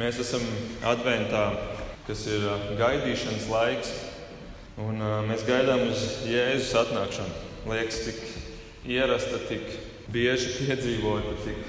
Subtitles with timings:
[0.00, 0.40] Mēs esam
[0.88, 1.42] adventā,
[2.06, 2.44] kas ir
[2.78, 3.90] gaidīšanas laiks,
[4.80, 4.96] un
[5.28, 7.34] mēs gaidām uz Jēzus atnākšanu.
[7.68, 8.22] Liekas, tik
[8.88, 9.66] ierasta, tik
[10.08, 11.60] bieži piedzīvota, tik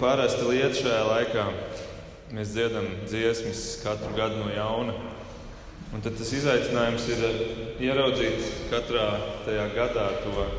[0.00, 1.46] parasta lieta šajā laikā.
[2.34, 4.98] Mēs dziedam dziesmas katru gadu no jauna.
[5.94, 7.24] Un tad tas izaicinājums ir
[7.86, 9.12] ieraudzīt katrā
[9.46, 10.50] tajā gadā to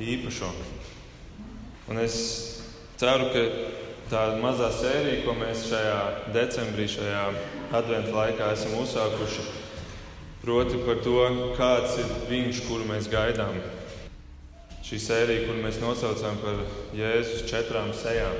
[0.00, 0.54] īpašo.
[1.92, 2.16] Un es
[2.96, 3.44] ceru, ka
[4.10, 6.00] tā mazā sērija, ko mēs šajā
[6.34, 7.22] decembrī, šajā
[7.74, 9.46] adventu laikā esam uzsākuši,
[10.44, 11.22] proti par to,
[11.58, 13.58] kāds ir viņš, kuru mēs gaidām.
[14.86, 16.62] Šī sērija, kuru mēs nosaucam par
[16.94, 18.36] Jēzus četrām sejām.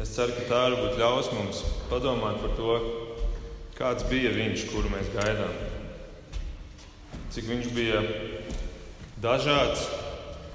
[0.00, 2.78] Es ceru, ka tā varbūt ļaus mums padomāt par to,
[3.76, 5.52] kāds bija viņš, kuru mēs gaidām.
[7.34, 8.00] Cik viņš bija
[9.20, 9.84] dažāds,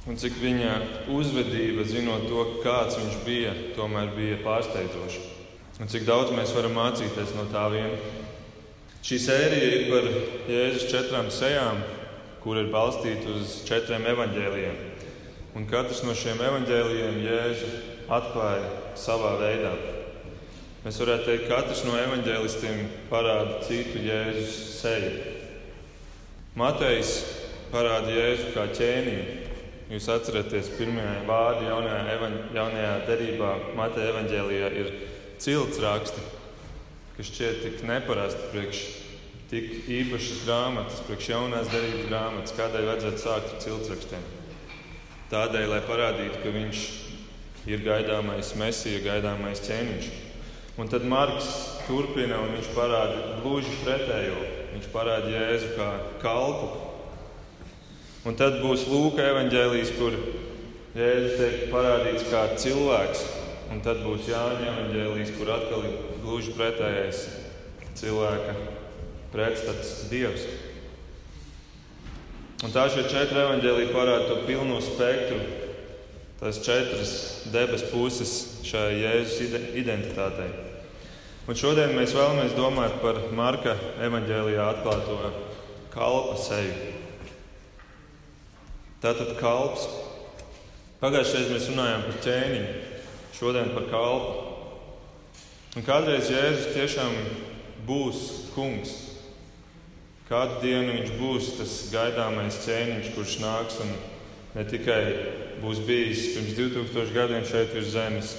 [0.04, 0.72] Un cik viņa
[1.16, 5.22] uzvedība, zinot to, kāds viņš bija, tomēr bija pārsteidzoša.
[5.80, 7.96] Un cik daudz mēs varam mācīties no tā viena.
[9.04, 10.10] Šī sērija ir par
[10.52, 11.80] Jēzus četrām sejām,
[12.44, 14.82] kur ir balstīta uz četriem evaņģēliem.
[15.56, 17.72] Un katrs no šiem evaņģēliem Jēzu
[18.12, 19.72] atklāja savā veidā.
[20.84, 25.16] Mēs varētu teikt, ka katrs no evaņģēlistiem parāda citu Jēzus seju.
[26.60, 27.16] Matejs
[27.72, 29.53] parāda Jēzu kā ķēniņu,
[29.94, 34.88] Jūs atceraties, pirmie vārdi jaunajā, evaņ, jaunajā derībā, Mateja evaņģēlijā, ir
[35.44, 36.24] cilts raksti,
[37.14, 38.80] kas šķiet tik neparasti priekš
[39.52, 44.24] tik īpašas grāmatas, priekš jaunās derības grāmatas, kādēļ vajadzētu sākt ar ciltsrakstiem.
[45.30, 46.82] Tādēļ, lai parādītu, ka viņš
[47.70, 50.08] ir gaidāmais mesija, gaidāmais ķēniņš.
[50.82, 51.52] Un tad Marks
[51.86, 54.42] turpina un viņš parāda gluži pretējo.
[54.74, 55.92] Viņš parāda Jēzu kā
[56.24, 56.83] kalpu,
[58.24, 60.14] Un tad būs Lūka evanģēlijas, kur
[60.96, 63.24] Jēzus tiek parādīts kā cilvēks.
[63.74, 67.26] Un tad būs Jāņa evanģēlijas, kur atkal ir gluži pretējais
[68.00, 68.56] cilvēka
[69.34, 70.46] pretstats Dievs.
[72.64, 75.42] Un tā šie četri evanģēlīji parāda to pilno spektru,
[76.40, 77.16] tās četras
[77.52, 80.48] debesu puses šai Jēzus identitātei.
[81.44, 83.76] Un šodien mēs vēlamies domāt par Marka
[84.06, 85.20] evanģēlijā atklāto
[85.92, 86.93] kalpa seju.
[89.04, 89.84] Tātad kalps.
[91.02, 92.76] Pagājušajā mēs runājām par ķēniņu,
[93.36, 94.54] šodien par kalpu.
[95.76, 97.18] Un kādreiz Jēzus tiešām
[97.84, 98.22] būs
[98.54, 98.94] kungs.
[100.30, 103.92] Kādu dienu viņš būs tas gaidāmais ķēniņš, kurš nāks un
[104.56, 105.02] ne tikai
[105.60, 108.34] būs bijis pirms 2000 gadiem šeit virs zemes,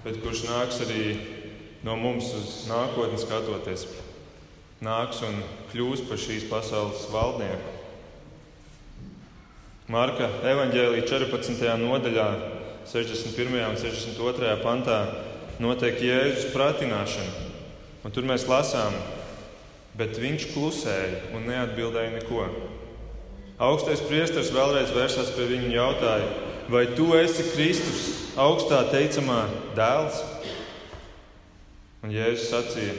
[0.00, 1.04] bet kurš nāks arī
[1.84, 3.84] no mums uz nākotni skatoties.
[4.80, 5.42] Nāks un
[5.74, 7.75] kļūs par šīs pasaules valdnieku.
[9.86, 11.60] Marka evanģēlīja 14.
[11.78, 12.24] nodaļā,
[12.90, 13.52] 61.
[13.68, 14.54] un 62.
[14.58, 14.96] pantā
[15.62, 17.44] notiek Jēzus pratināšana.
[18.02, 18.96] Un tur mēs lasām,
[19.94, 22.48] bet viņš klusēja un neatbildēja neko.
[23.62, 26.32] Augstais priesteris vēlreiz vērsās pie viņa un jautāja,
[26.66, 29.44] vai tu esi Kristus, augstā teicamā
[29.78, 30.18] dēls?
[32.02, 32.98] Un Jēzus sacīja,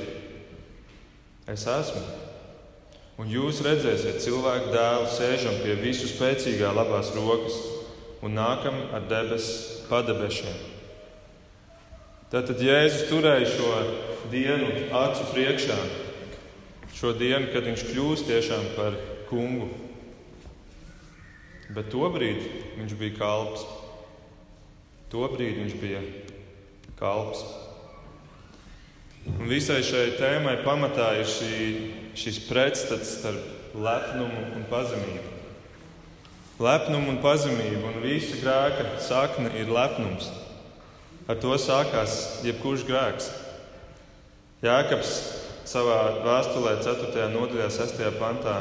[1.52, 2.27] es esmu.
[3.18, 7.56] Un jūs redzēsiet cilvēku dēlu sēžam pie visu spēcīgā labās rokas
[8.22, 10.60] un nākam ar debesu padebešiem.
[12.30, 13.72] Tātad Jēzus turēja šo
[14.30, 14.70] dienu
[15.00, 15.78] acu priekšā,
[16.94, 18.98] šo dienu, kad viņš kļūst tiešām par
[19.32, 19.72] kungu.
[21.74, 22.44] Bet tobrīd
[22.78, 23.66] viņš bija kalps.
[25.10, 26.04] Tobrīd viņš bija
[27.00, 27.42] kalps.
[29.28, 31.56] Un visai šai tēmai pamatā ir šī
[32.18, 35.34] šis pretstats starp lepnumu un pazemību.
[36.58, 40.32] Lepnumu un pazemību, un visa grēka sakne ir lepnums.
[41.30, 43.30] Ar to sākās jebkurš grēks.
[44.66, 45.12] Jēkabs
[45.70, 47.28] savā vēstulē, 4.
[47.36, 48.02] nodaļā, 6.
[48.18, 48.58] pantā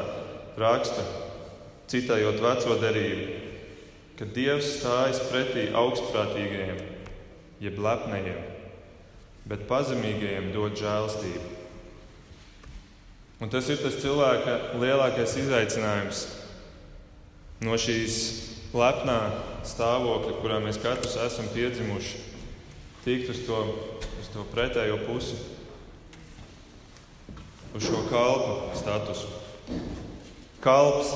[0.61, 1.05] raksta,
[1.89, 3.27] citējot veco derību,
[4.19, 6.81] ka Dievs stājas pretī augstprātīgajiem,
[7.63, 8.41] jeb lepnajiem,
[9.49, 11.56] bet pazemīgajiem dod žēlastību.
[13.37, 16.23] Un tas ir tas cilvēka lielākais izaicinājums
[17.61, 18.15] no šīs
[18.73, 19.17] lepnā
[19.67, 22.23] stāvokļa, kurā mēs katrs esam piedzimuši,
[23.05, 23.59] tikt uz to,
[24.21, 25.37] uz to pretējo pusi,
[27.77, 29.29] uz šo kalpu statusu.
[30.65, 31.13] Kalps,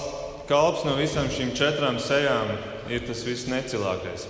[0.50, 2.54] kalps no visām šīm četrām sejām
[2.92, 4.30] ir tas viss necilākais.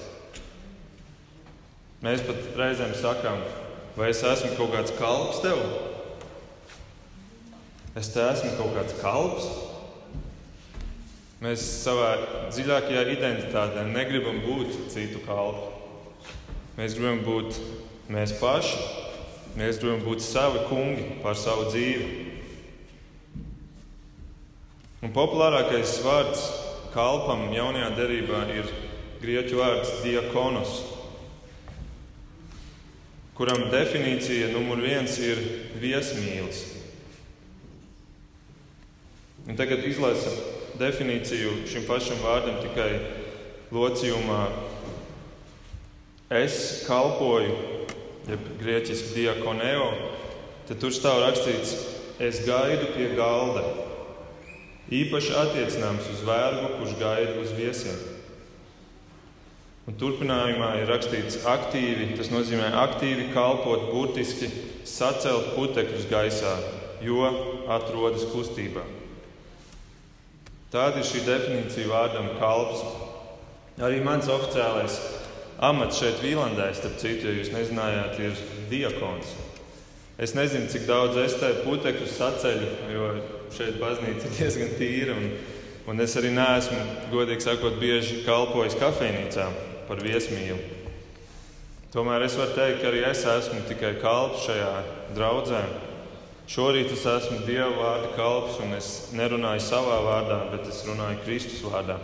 [2.01, 3.43] Mēs pat reizēm sakām,
[3.99, 5.59] vai es esmu kaut kāds kalps tev?
[7.97, 9.49] Es te esmu kaut kāds kalps.
[11.41, 12.13] Mēs savā
[12.53, 15.69] dziļākajā identitātē negribam būt citu kalpu.
[16.77, 17.57] Mēs gribam būt
[18.13, 19.01] mēs paši,
[19.51, 22.05] Mēs gribam būt savi kungi pār savu dzīvi.
[25.03, 26.45] Un populārākais vārds
[26.93, 28.69] kalpam jaunajā derībā ir
[29.19, 30.71] grieķu vārds diakonos,
[33.35, 35.41] kuram definīcija numur viens ir
[35.83, 36.63] viesmīlis.
[39.49, 40.35] Un tagad izlasam
[40.77, 42.91] definīciju šim pašam vārdam tikai
[43.73, 44.41] locījumā.
[46.41, 47.55] Es kalpoju,
[48.29, 49.89] jeb grieķiski diakoneo,
[50.69, 51.73] tad tur stāv rakstīts,
[52.21, 53.65] es gaidu pie galda.
[54.91, 57.99] Īpaši attiecināms uz vergu, kurš gaida uz viesiem.
[59.89, 64.51] Un turpinājumā ir rakstīts aktīvi, tas nozīmē aktīvi kalpot, burtiski
[64.87, 66.55] sacelt putekļus gaisā,
[67.01, 67.25] jo
[67.71, 69.00] atrodas kustībā.
[70.71, 72.85] Tāda ir šī definīcija vārdam kalps.
[73.83, 74.95] Arī mans oficiālais
[75.61, 78.39] amats šeit, Vīlandē, starp citu, ja jūs nezinājāt, ir
[78.71, 79.33] diakons.
[80.21, 83.09] Es nezinu, cik daudz es te putekļu saceļu, jo
[83.55, 85.17] šeit baznīca ir diezgan tīra.
[85.17, 85.29] Un,
[85.91, 86.79] un es arī neesmu,
[87.11, 89.49] godīgi sakot, bieži kalpojis kafejnīcā
[89.89, 90.59] par viesmīlu.
[91.91, 94.75] Tomēr es varu teikt, ka arī es esmu tikai kalps šajā
[95.17, 95.65] draudzē.
[96.51, 101.61] Šorīt es esmu Dieva vārda kalps, un es nerunāju savā vārdā, bet es runāju Kristus
[101.63, 101.95] vārdā.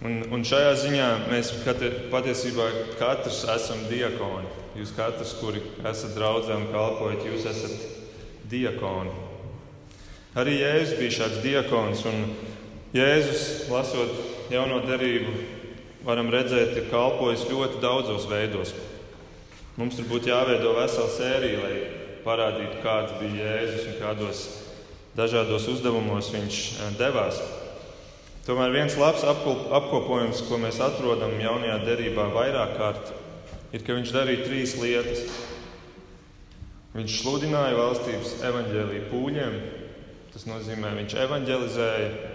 [0.00, 4.48] Un, un šajā ziņā mēs katru, patiesībā katrs esam diakoni.
[4.80, 5.60] Jūs katrs, kuri
[5.90, 7.84] esat draudzē un kalpojat, jūs esat
[8.48, 9.12] diakoni.
[10.40, 12.24] Arī Jēzus bija šāds diakons, un
[12.96, 15.36] Jēzus, lasot jauno derību,
[16.08, 18.72] varam redzēt, ir kalpojis ļoti daudzos veidos.
[19.76, 21.76] Mums tur būtu jāveido vesela sērija, lai
[22.26, 24.46] parādītu, kāds bija Jēzus un kādos
[25.16, 27.40] dažādos uzdevumos viņš eh, devās.
[28.46, 33.08] Tomēr viens labs apkopojums, ko mēs atrodam jaunajā derībā vairāk kārt,
[33.74, 35.24] ir, ka viņš darīja trīs lietas.
[36.96, 39.56] Viņš sludināja valstības evaņģēlīju pūļiem,
[40.32, 42.30] tas nozīmē, viņš evaņģelizēja,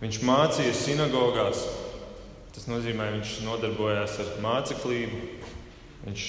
[0.00, 1.66] viņš mācīja sinagogās,
[2.56, 5.20] tas nozīmē, viņš nodarbojās ar māceklību,
[6.08, 6.26] viņš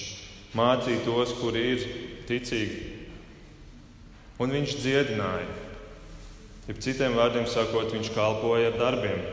[0.57, 1.85] mācīja tos, kuri ir
[2.29, 2.87] ticīgi.
[4.41, 5.47] Un viņš dziedināja.
[6.67, 9.23] Ja citiem vārdiem sakot, viņš kalpoja ar darbiem.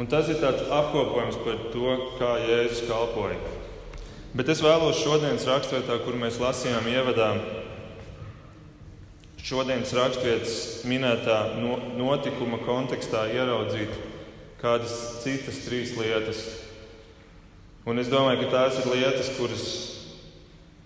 [0.00, 3.38] Un tas ir tāds apkopojums par to, kā Jēzus kalpoja.
[4.34, 7.28] Bet es vēlos šodienas raksturvietā, kur mēs lasījām ievadā,
[9.44, 10.56] šodienas raksturvietas
[10.90, 11.38] minētā
[12.00, 13.94] notikuma kontekstā ieraudzīt
[14.58, 16.40] kādas citas trīs lietas,
[17.84, 19.64] Un es domāju, ka tās ir lietas, kuras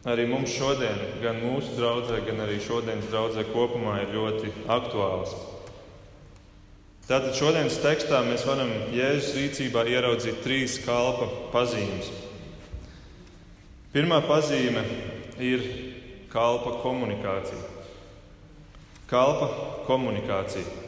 [0.08, 5.36] arī mums šodien, gan mūsu draudzē, gan arī šodienas draudzē kopumā ir ļoti aktuālas.
[7.08, 12.10] Tātad šodienas tekstā mēs varam Jēzus rīcībā ieraudzīt trīs kalpa pazīmes.
[13.94, 14.82] Pirmā pazīme
[15.40, 15.62] ir
[16.32, 17.62] kalpa komunikācija.
[19.08, 19.48] Kalpa
[19.86, 20.84] komunikācija.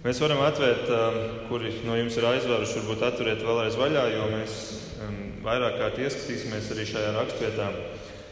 [0.00, 1.18] Mēs varam atvērt, um,
[1.50, 4.54] kuri no jums ir aizvēruši, varbūt atveriet vēlreiz vaļā, jo mēs
[5.44, 7.68] vairāk kārt ieskatīsimies arī šajā rakstvietā.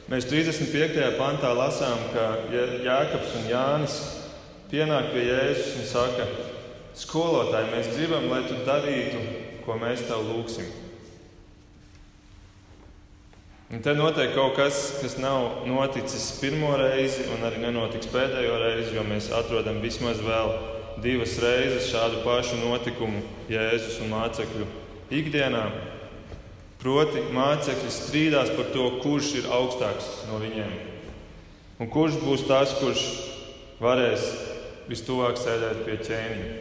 [0.09, 1.03] Mēs 35.
[1.19, 3.97] pantā lasām, ka Jēkabs un Jānis
[4.71, 6.27] pienāk pie Jēzus un saka,
[6.97, 9.21] skolotāji, mēs gribam, lai tu darītu,
[9.65, 10.69] ko mēs tev lūgsim.
[13.69, 18.95] Un te notiek kaut kas, kas nav noticis pirmo reizi, un arī nenotiks pēdējo reizi,
[18.97, 20.55] jo mēs atrodam vismaz vēl
[21.05, 23.21] divas reizes šādu pašu notikumu
[23.53, 24.71] Jēzus un mācekļu
[25.21, 25.67] ikdienā.
[26.79, 30.71] Proti, mācekļi strīdās par to, kurš ir augstāks no viņiem.
[31.83, 33.03] Un kurš būs tas, kurš
[33.83, 34.29] varēs
[34.91, 36.57] vistuvāk sēdēt pie ķēniņa.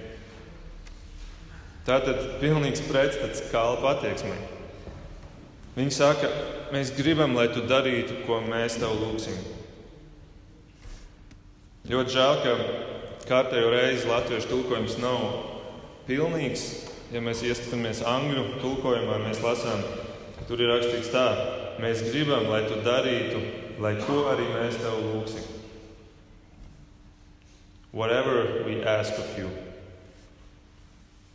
[1.88, 4.40] Tā tad pilnīgs pretstats kalpa attieksmei.
[5.78, 6.32] Viņi saka,
[6.74, 9.38] mēs gribam, lai tu darītu, ko mēs tev lūgsim.
[11.88, 12.56] Ļoti žēl, ka
[13.30, 15.22] kārtējo reizi latviešu tulkojums nav
[16.10, 16.66] pilnīgs.
[17.14, 19.86] Ja mēs ieskatāmies angļu tulkojumā, mēs lasām,
[20.48, 21.26] Tur ir rakstīts tā,
[21.84, 23.42] mēs gribam, lai tu darītu,
[23.84, 25.44] lai ko arī mēs tev lūgsim.
[27.92, 29.50] Whatever we ask of you.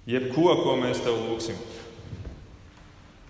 [0.09, 1.61] Jebko, ko mēs tev lūgsim.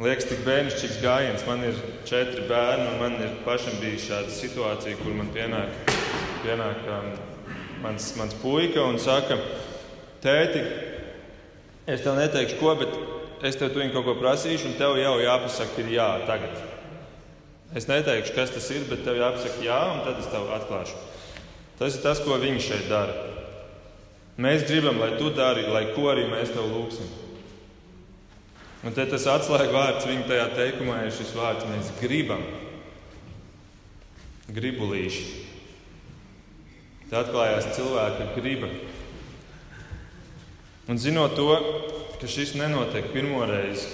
[0.03, 1.43] Liekas, tik bērnišķīgs gājiens.
[1.47, 1.77] Man ir
[2.09, 5.93] četri bērni, un man ir pašam bijis šāda situācija, kur man pienāk,
[6.47, 7.11] pienāk um,
[7.83, 9.37] mans, mans puika un saka,
[10.23, 10.63] tēti,
[11.91, 12.97] es tev neteikšu, ko, bet
[13.43, 16.63] es tev tuņi kaut ko prasīšu, un tev jau jāpasaka, ir jā, tagad.
[17.77, 20.99] Es neteikšu, kas tas ir, bet tev jāpasaka jā, un tad es tev atklāšu.
[21.81, 23.17] Tas ir tas, ko viņi šeit dara.
[24.43, 27.09] Mēs gribam, lai tu dari, lai ko arī mēs tev lūgsim.
[28.83, 32.43] Un te tas atslēgas vārds viņa tajā teikumā ir šis vārds, mēs gribam.
[34.53, 35.27] Gribulīši.
[37.13, 38.71] Tā atklājās cilvēka griba.
[40.91, 41.53] Un zinot to,
[42.23, 43.89] ka šis nenotiek pirmo reizi,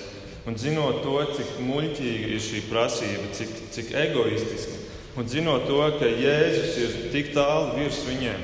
[0.44, 4.76] un zinot to, cik muļķīga ir šī prasība, cik, cik egoistiska,
[5.16, 8.42] un zinot to, ka Jēzus ir tik tālu virs viņiem,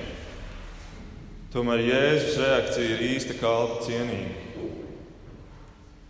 [1.52, 4.40] tomēr Jēzus reakcija ir īsta kalpa cienīga.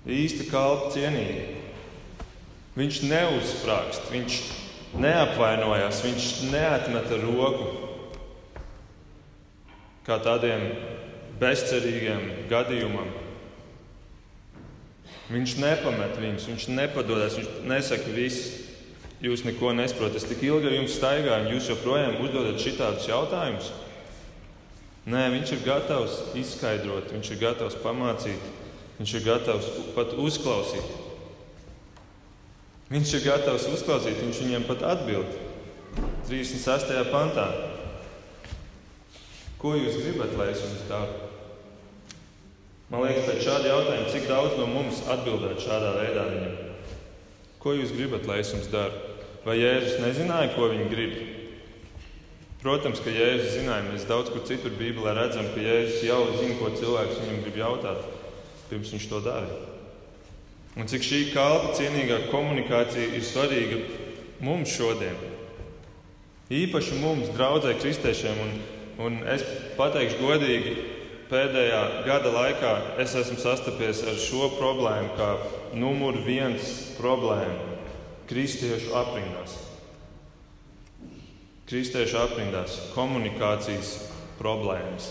[0.05, 1.49] Īsta kalpa cienīga.
[2.79, 4.39] Viņš neuzsprāgst, viņš
[5.03, 7.73] neapvainojās, viņš neatmeta roku
[10.07, 10.71] kā tādiem
[11.43, 13.24] bezcerīgiem gadījumam.
[15.33, 18.59] Viņš nepamet viņus, viņš nepadodas, viņš nesaka, viss,
[19.25, 20.21] jūs neko nesaprotat.
[20.21, 23.71] Es tik ilgi ar jums staigāju, un jūs joprojām uzdodat šitādus jautājumus.
[25.09, 28.45] Nē, viņš ir gatavs izskaidrot, viņš ir gatavs pamācīt,
[29.01, 29.67] viņš ir gatavs
[29.97, 30.93] pat uzklausīt.
[32.93, 35.29] Viņš ir gatavs uzklausīt, viņš viņiem pat atbild.
[36.29, 36.93] 36.
[37.13, 37.47] pantā.
[39.61, 41.31] Ko jūs gribat, lai es jums daru?
[42.93, 46.57] Man liekas, pēc šāda jautājuma, cik daudz no mums atbildētu šādā veidā viņam?
[47.63, 49.15] Ko jūs gribat, lai es jums daru?
[49.45, 51.15] Vai Jēzus nezināja, ko viņi grib?
[52.61, 56.71] Protams, ka Jēzus zināja, mēs daudz kur citur Bībelē redzam, ka Jēzus jau zina, ko
[56.77, 58.07] cilvēks viņam grib jautāt,
[58.71, 59.59] pirms viņš to dara.
[60.81, 63.83] Un cik šī kalpa cienīgā komunikācija ir svarīga
[64.45, 65.17] mums šodien.
[66.53, 68.57] Īpaši mums, draudzē, kristiešiem, un,
[69.07, 69.45] un es
[69.79, 70.75] pateikšu godīgi,
[71.35, 72.73] pēdējā gada laikā
[73.03, 75.31] es esmu sastapies ar šo problēmu kā
[75.75, 77.75] numur viens problēmu
[78.31, 79.57] kristiešu aprindās.
[81.67, 83.97] Kristiešu aprindās komunikācijas
[84.39, 85.11] problēmas.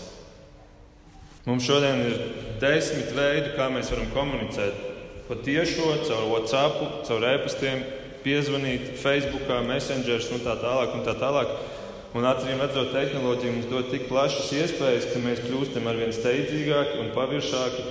[1.44, 2.14] Mums šodien ir
[2.62, 4.80] desmit veidi, kā mēs varam komunicēt.
[5.28, 7.82] Pa tiešo, caur WhatsApp, caur e-pastiem,
[8.24, 10.96] piezvanīt, Facebook, Messenger un tā tālāk.
[10.96, 11.52] Un tā tālāk.
[12.14, 17.00] Un acīm redzot, tehnoloģija mums dod tik plašas iespējas, ka mēs kļūstam ar vien steidzīgāki
[17.02, 17.86] un paviršāki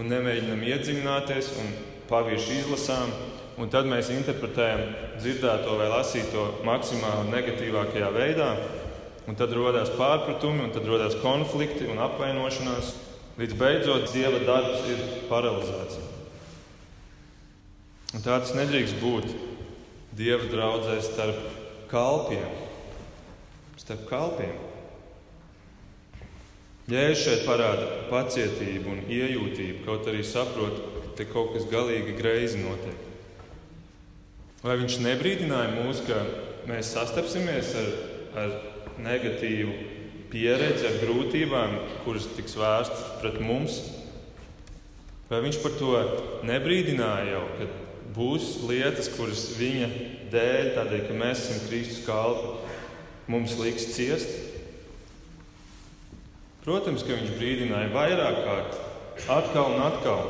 [0.00, 1.74] un nemēģinam iedziļināties un
[2.08, 3.12] pavirši izlasām.
[3.60, 4.80] Un tad mēs interpretējam
[5.18, 8.48] dzirdēto vai lasīto maksimāli negatīvākajā veidā.
[9.28, 12.94] Un tad rodas pārpratumi, un tad rodas konflikti un apvainošanās.
[13.36, 16.00] Līdz beidzot, dieva darbs ir paralizēts.
[18.16, 19.28] Un tā tas nedrīkst būt
[20.16, 21.44] dieva draudzē starp
[21.92, 22.69] kalpiem
[23.80, 24.56] starp kalpiem.
[26.90, 32.58] Jēzus šeit parāda pacietību un iejūtību, kaut arī saprot, ka te kaut kas galīgi greizi
[32.64, 33.06] notiek.
[34.64, 36.18] Vai viņš nebrīdināja mūs, ka
[36.68, 37.92] mēs sastapsimies ar,
[38.42, 38.56] ar
[39.00, 39.76] negatīvu
[40.32, 43.78] pieredzi, ar grūtībām, kuras tiks vērstas pret mums?
[45.30, 45.94] Vai viņš par to
[46.46, 47.70] nebrīdināja jau, ka
[48.18, 49.88] būs lietas, kuras viņa
[50.34, 52.69] dēļ, tādēļ, ka mēs esam Kristus kalpi,
[53.30, 54.30] mums liks ciest?
[56.64, 58.78] Protams, ka viņš brīdināja vairāk kārt,
[59.30, 60.24] atkal un atkal.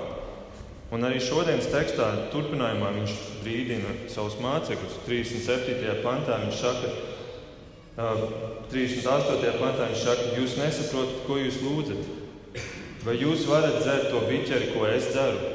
[0.95, 3.15] Un arī šodienas tekstā, turpinājumā, viņš
[3.45, 4.99] brīdina savus mācekļus.
[5.07, 5.95] 37.
[6.05, 6.91] pantā viņš saka,
[8.73, 9.55] 38.
[9.61, 12.11] pantā viņš saka, jūs nesaprotat, ko jūs lūdzat.
[13.07, 15.55] Vai jūs varat dzert to biķeri, ko es dzeru?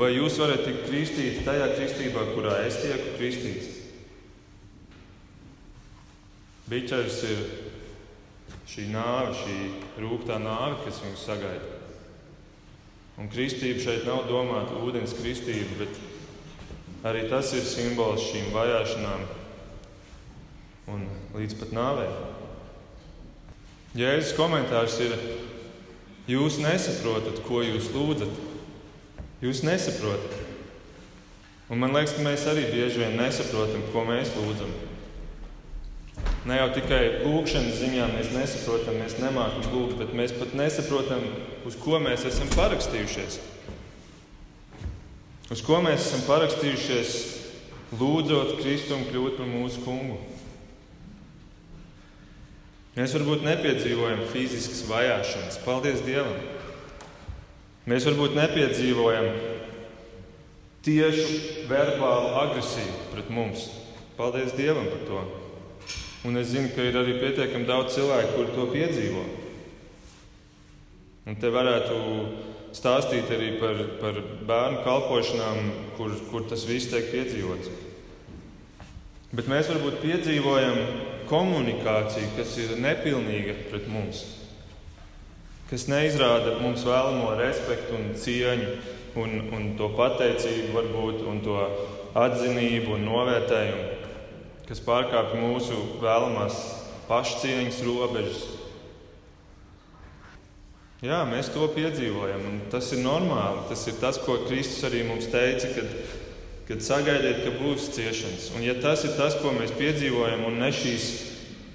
[0.00, 3.73] Vai jūs varat tikt kristīti tajā kristībā, kurā es tieku kristīts?
[6.64, 7.40] Biķers ir
[8.70, 9.56] šī nāve, šī
[10.00, 11.72] rūktā nāve, kas viņus sagaida.
[13.20, 19.26] Un kristība šeit nav domāta ūdens kristība, bet arī tas ir simbols šīm vajāšanām
[20.94, 21.04] un
[21.36, 22.08] līdz pat nāvei.
[23.94, 25.12] Jēzus komentārs ir:
[26.26, 28.32] Jūs nesaprotat, ko jūs lūdzat.
[29.44, 30.40] Jūs nesaprotat.
[31.68, 34.72] Un man liekas, ka mēs arī bieži vien nesaprotam, ko mēs lūdzam.
[36.44, 41.22] Ne jau tikai lūkšanas ziņā mēs nesaprotam, mēs nemākam lūgt, bet mēs pat nesaprotam,
[41.64, 43.38] uz ko mēs esam parakstījušies.
[45.54, 47.14] Uz ko mēs esam parakstījušies,
[47.96, 50.18] lūdzot Kristumu kļūt par mūsu kungu.
[52.94, 56.36] Mēs varbūt nepiedzīvojam fiziskas vajāšanas, paldies Dievam.
[57.88, 59.30] Mēs varbūt nepiedzīvojam
[60.84, 63.64] tiešu verbālu agresiju pret mums.
[64.20, 65.24] Paldies Dievam par to!
[66.24, 69.24] Un es zinu, ka ir arī pietiekami daudz cilvēku, kuri to piedzīvo.
[71.28, 71.96] Un te varētu
[72.76, 77.68] stāstīt arī par, par bērnu kalpošanām, kur, kur tas viss tiek piedzīvots.
[79.34, 80.80] Bet mēs varbūt piedzīvojam
[81.28, 84.24] komunikāciju, kas ir nepilnīga pret mums,
[85.70, 88.70] kas neizrāda mums vēlamo respektu un cieņu,
[89.20, 91.58] un, un to pateicību, varbūt, un to
[92.20, 94.03] atzinību un novērtējumu,
[94.68, 96.60] kas pārkāpj mūsu vēlamās
[97.08, 98.44] pašcieņas robežas.
[101.04, 103.66] Jā, mēs to piedzīvojam, un tas ir normāli.
[103.68, 105.90] Tas ir tas, ko Kristus arī mums teica, kad,
[106.70, 108.46] kad sagaidiet, ka būs ciešanas.
[108.56, 111.10] Un, ja tas ir tas, ko mēs piedzīvojam, un ne šīs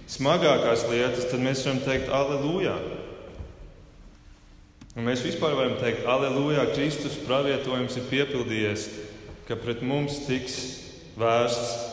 [0.09, 2.73] smagākās lietas, tad mēs varam teikt, Aleluja!
[4.97, 6.65] Un mēs vispār varam teikt, Aleluja!
[6.73, 8.87] Kristus pravietojums ir piepildījies,
[9.45, 10.57] ka pret mums tiks
[11.21, 11.88] vērsts,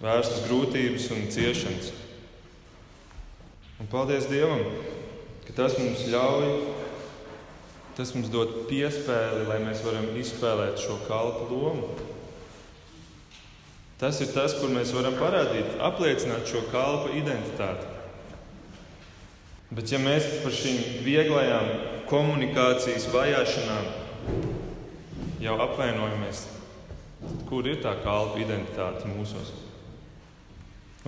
[0.00, 1.90] vērstas grūtības un ciešanas.
[3.80, 4.62] Un paldies Dievam,
[5.46, 6.48] ka tas mums ļauj,
[7.96, 11.90] tas mums dod piespēli, lai mēs varam izspēlēt šo kalpu lomu.
[14.00, 17.88] Tas ir tas, kur mēs varam parādīt, apliecināt šo kalpa identitāti.
[19.70, 21.68] Bet, ja mēs par šīm vieglajām
[22.10, 23.84] komunikācijas vajāšanām
[25.44, 26.46] jau apvainojamies,
[27.20, 29.69] tad kur ir tā kalpa identitāte mūsos?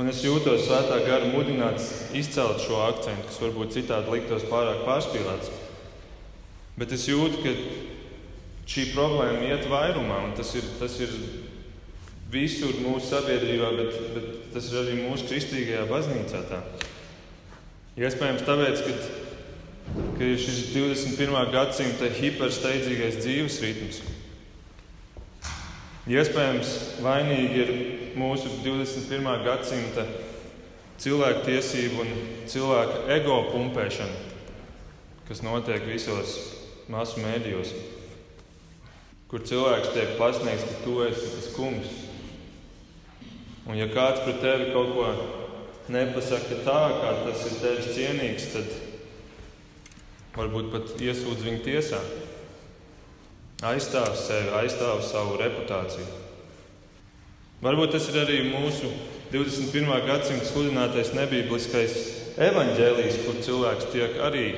[0.01, 5.51] Un es jūtos svētā gara mudināts izcelt šo akcentu, kas varbūt citādi liktos pārāk pārspīlēts.
[6.81, 7.53] Bet es jūtu, ka
[8.73, 11.13] šī problēma iet vairumā, un tas ir, tas ir
[12.33, 16.41] visur mūsu sabiedrībā, bet, bet tas ir arī mūsu kristīgajā baznīcā.
[16.49, 16.63] Tā.
[18.01, 18.97] Iespējams, tāpēc, ka,
[20.17, 21.37] ka ir šis 21.
[21.53, 24.01] gadsimta hipersteidzīgais dzīves ritms.
[26.03, 27.69] Iespējams, vainīgi ir
[28.19, 29.45] mūsu 21.
[29.45, 30.03] gadsimta
[30.99, 32.09] cilvēku tiesību un
[32.51, 34.17] cilvēku ego pumpēšana,
[35.29, 36.33] kas notiek visos
[36.91, 37.71] masu mēdījos,
[39.31, 41.95] kur cilvēks tiek pasniegts, ka tu esi tas kungs.
[43.71, 45.07] Un ja kāds pret tevi kaut ko
[45.95, 48.75] nepasaka tā, kā tas ir tevis cienīgs, tad
[50.35, 52.03] varbūt pat iesūdz viņu tiesā.
[53.63, 56.09] Aizstāv sevi, aizstāv savu reputāciju.
[57.63, 58.89] Varbūt tas ir arī mūsu
[59.31, 59.87] 21.
[60.03, 61.95] gadsimta sludinātais nebībliskais
[62.43, 64.49] evaņģēlijs, kur cilvēks tiek arī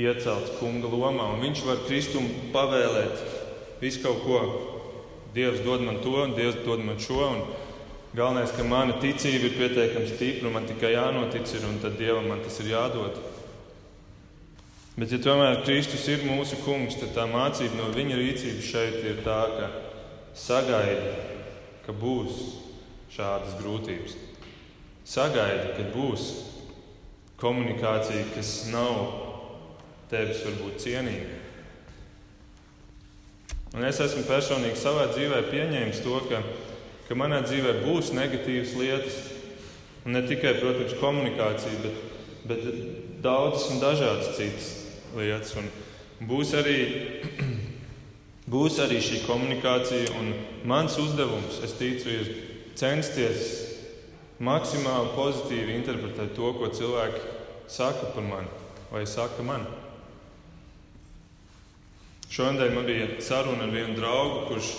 [0.00, 3.20] iecelts kunga lomā, un viņš var Kristumu pavēlēt
[3.82, 4.40] visu kaut ko.
[5.36, 7.28] Dievs dod man to, un Dievs dod man šo.
[8.16, 12.40] Galvenais, ka mana ticība ir pietiekami stipra, man tikai jānotic ir, un tad Dievam man
[12.40, 13.20] tas ir jādod.
[14.96, 19.20] Bet, ja tomēr Kristus ir mūsu kungs, tad tā mācība no viņa rīcības šeit ir
[19.24, 19.68] tā, ka
[20.36, 21.12] sagaidi,
[21.86, 22.40] ka būs
[23.14, 24.16] šādas grūtības.
[25.06, 26.26] Sagaidi, ka būs
[27.40, 28.98] komunikācija, kas nav
[30.10, 31.38] tevis varbūt cienīga.
[33.78, 36.42] Un es esmu personīgi savā dzīvē pieņēmis to, ka
[37.10, 39.16] ka manā dzīvē būs negatīvas lietas.
[40.06, 41.96] Un ne tikai, protams, komunikācija, bet,
[42.46, 42.68] bet
[43.24, 44.68] daudzas un dažādas citas
[45.16, 45.54] lietas.
[45.60, 45.70] Un
[46.28, 46.78] būs arī,
[48.54, 50.32] būs arī šī komunikācija, un
[50.68, 52.32] mans uzdevums, es ticu, ir
[52.78, 53.50] censties
[54.40, 57.20] maksimāli pozitīvi interpretēt to, ko cilvēki
[57.70, 58.58] saka par mani
[58.90, 59.66] vai saka man.
[62.30, 64.70] Šodien man bija saruna ar vienu draugu, kurš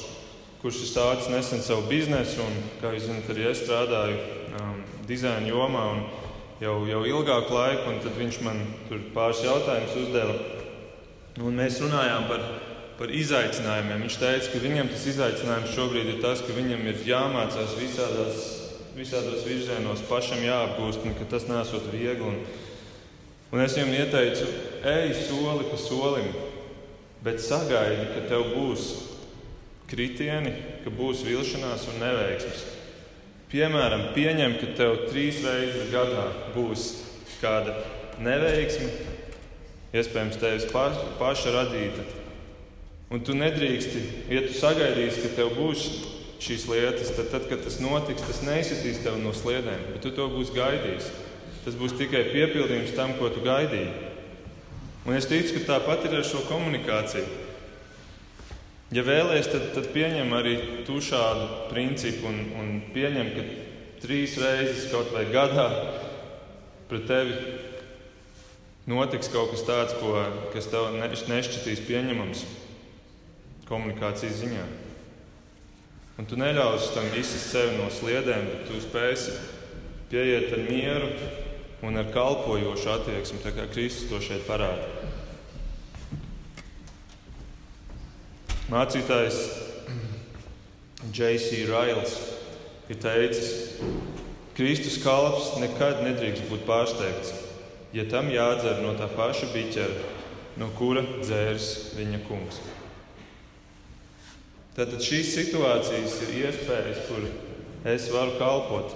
[0.62, 2.44] kurš ir sācis nesen savu biznesu.
[2.46, 4.17] Un, kā jūs zināt, arī es strādāju
[4.60, 5.86] um, dizaina jomā
[6.62, 10.36] jau, jau ilgāku laiku, un tad viņš man tur pāris jautājumus uzdeva.
[11.41, 12.43] Un mēs runājām par,
[13.00, 14.04] par izaicinājumiem.
[14.06, 18.41] Viņš teica, ka viņam tas izaicinājums šobrīd ir tas, ka viņam ir jāmācās visādās,
[18.97, 22.28] visādos virzienos, pašam jāapgūst, un ka tas nesot viegli.
[22.28, 22.43] Un,
[23.56, 24.50] un es viņam ieteicu,
[24.91, 26.30] ej soli pa solim,
[27.26, 28.91] bet sagaidi, ka tev būs
[29.89, 30.54] kritieni,
[30.86, 32.81] ka būs vilšanās un neveiksmes.
[33.52, 36.86] Piemēram, pieņem, ka tev trīs reizes gadā būs
[37.42, 37.74] kāda
[38.24, 38.88] neveiksme,
[39.92, 42.06] iespējams, tevis paša radīta.
[43.12, 45.84] Un tu nedrīksti, ja tu sagaidīsi, ka tev būs
[46.42, 50.30] šīs lietas, tad, tad kad tas notiks, tas neizsitīs tev no sliedēm, bet tu to
[50.32, 51.12] būsi gaidījis.
[51.66, 53.92] Tas būs tikai piepildījums tam, ko tu gaidīji.
[55.06, 57.40] Un es ticu, ka tāpat ir ar šo komunikāciju.
[58.91, 60.56] Ja vēlēsies, tad, tad pieņem arī
[60.88, 63.45] tu šādu principu un, un pieņem, ka
[64.04, 65.67] trīs reizes kaut vai gadā
[66.89, 67.38] pret tevi
[68.91, 70.17] notiks kaut kas tāds, ko,
[70.51, 72.43] kas tev nešķitīs pieņemams
[73.69, 74.65] komunikācijas ziņā.
[76.19, 79.38] Un tu neļausi tam izsist sevi no sliedēm, bet tu spēsi
[80.12, 81.08] pieiet ar mieru
[81.88, 85.11] un ar kalpojošu attieksmi, kā Kristus to šeit parāda.
[88.71, 89.38] Mācītājs
[91.12, 91.65] J.C.
[91.67, 92.13] Rails
[92.88, 93.49] ir teicis,
[94.55, 97.34] Kristus kalps nekad nedrīkst būt pārsteigts,
[97.91, 100.07] ja tam jādzer no tā paša biķera,
[100.62, 102.62] no kura dzērs viņa kungs.
[104.77, 107.27] Tātad šīs situācijas ir iespējas, kur
[107.91, 108.95] es varu kalpot.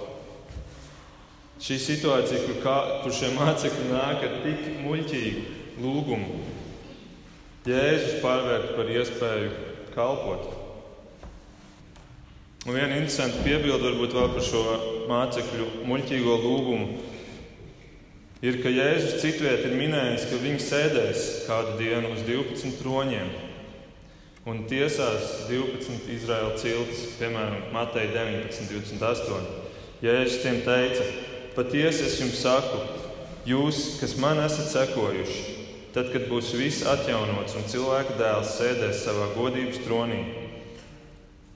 [1.60, 6.44] Šī situācija, kur, kā, kur šie mācekļi nāk ar tik muļķīgu lūgumu,
[7.66, 9.65] Jēzus pārvērt par iespēju
[9.96, 10.46] kalpot.
[12.66, 14.62] Un viena interesanta piebilde varbūt vēl par šo
[15.08, 16.88] mācekļu muļķīgo lūgumu
[18.42, 23.30] ir, ka Jēzus citviet ir minējis, ka viņi sēdēs kādu dienu uz 12 troņiem
[24.46, 29.64] un tiesās 12 Izraēla ciltis, piemēram, Mateja 19, 28.
[30.04, 31.06] Jēzus tiem teica:
[31.56, 32.82] Patiesi es jums saku,
[33.48, 35.55] jūs, kas man esat sekojuši,
[35.96, 40.18] tad, kad būs viss atjaunots un cilvēka dēls sēdēs savā godības tronī,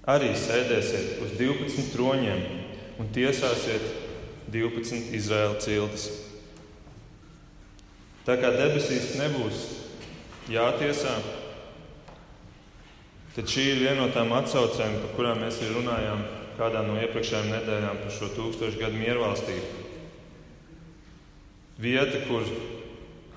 [0.08, 2.40] arī sēdēsiet uz 12 troņiem
[3.02, 3.84] un tiesāsiet
[4.48, 6.08] 12 Izraēla ciltis.
[8.24, 9.60] Tā kā debesīs nebūs
[10.48, 11.12] jātiesā,
[13.36, 16.24] tad šī ir viena no tām atsaucēm, par kurām mēs arī runājām
[16.56, 19.86] kādā no iepriekšējām nedēļām par šo tūkstošu gadu miervalstību.
[21.80, 22.48] Vieta, kur,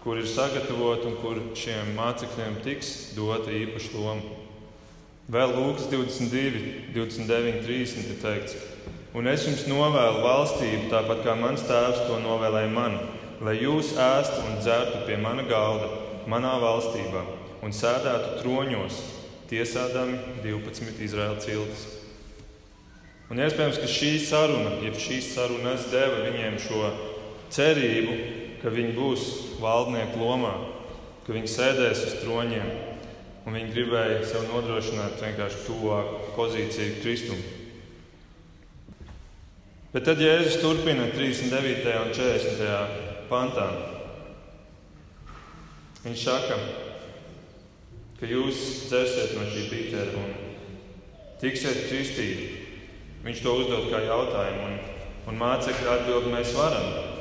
[0.03, 4.39] kur ir sagatavota un kur šiem mācekļiem tiks dota īpaša loma.
[5.31, 8.57] Vēl Lūks 22, 29, 30 ir teikts,
[9.15, 12.99] un es jums novēlu valstību, tāpat kā mans tēvs to novēlēja man,
[13.39, 15.87] lai jūs ēstu un dzertu pie mana galda,
[16.27, 17.23] manā valstībā,
[17.63, 18.99] un sēdētu troņos,
[19.47, 21.87] tiesādami 12 Izraēla ciltis.
[23.31, 26.91] Un iespējams, ka šī saruna, jeb šīs sarunas deva viņiem šo
[27.55, 29.23] cerību, ka viņi būs
[29.60, 30.54] valdnieku lomā,
[31.26, 32.69] ka viņi sēdēs uz troņiem,
[33.43, 37.41] un viņi gribēja sev nodrošināt vienkārši tuvāku pozīciju Kristum.
[39.91, 41.91] Bet tad Jēzus turpina 39.
[42.06, 42.95] un 40.
[43.28, 43.67] pantā.
[46.08, 46.56] Viņš saka,
[48.17, 50.32] ka jūs dzersiet no šī bitera un
[51.43, 52.47] tiksiet kristīti.
[53.28, 54.80] Viņš to uzdod kā jautājumu, un,
[55.32, 57.12] un mācekļi atbild, mēs varam.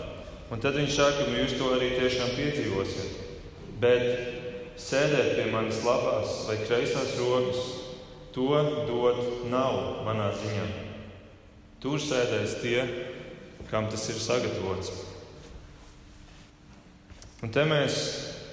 [0.52, 3.20] Un tad viņš saka, ka jūs to arī tiešām piedzīvosiet.
[3.80, 7.62] Bet sēdēt pie manas labās vai kreisās rokas,
[8.36, 8.50] to
[8.88, 10.66] dot nav manā ziņā.
[11.80, 12.84] Tur sēdēs tie,
[13.70, 14.92] kam tas ir sagatavots.
[17.42, 17.96] Un te mēs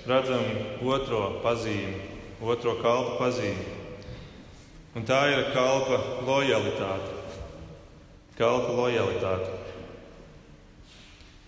[0.10, 0.48] redzam
[0.88, 2.00] otro pazīmi,
[2.42, 3.68] otro kalpa pazīmi.
[4.96, 7.18] Un tā ir kalpa lojalitāte.
[8.40, 9.59] Kalpa lojalitāte.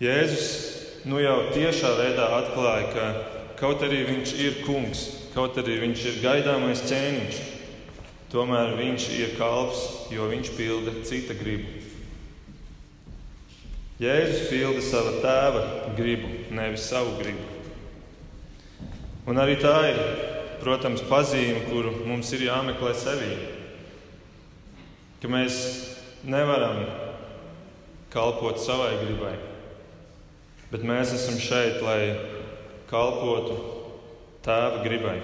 [0.01, 0.49] Jēzus
[1.05, 3.05] nu jau tiešā veidā atklāja, ka
[3.61, 5.03] Kaut arī viņš ir kungs,
[5.35, 7.41] kaut arī viņš ir gaidāmais ķēniņš,
[8.31, 11.69] tomēr viņš ir kalps, jo viņš pilda cita gribu.
[14.01, 15.61] Jēzus pilda sava tēva
[15.93, 17.45] gribu, nevis savu gribu.
[19.29, 20.01] Un arī tā ir,
[20.63, 23.29] protams, pazīme, kuru mums ir jāmeklē sevī.
[25.21, 25.61] Ka mēs
[26.25, 26.81] nevaram
[28.09, 29.37] kalpot savai gribai,
[30.71, 32.15] bet mēs esam šeit, lai
[32.91, 33.57] kalpotu
[34.45, 35.19] tēva gribai.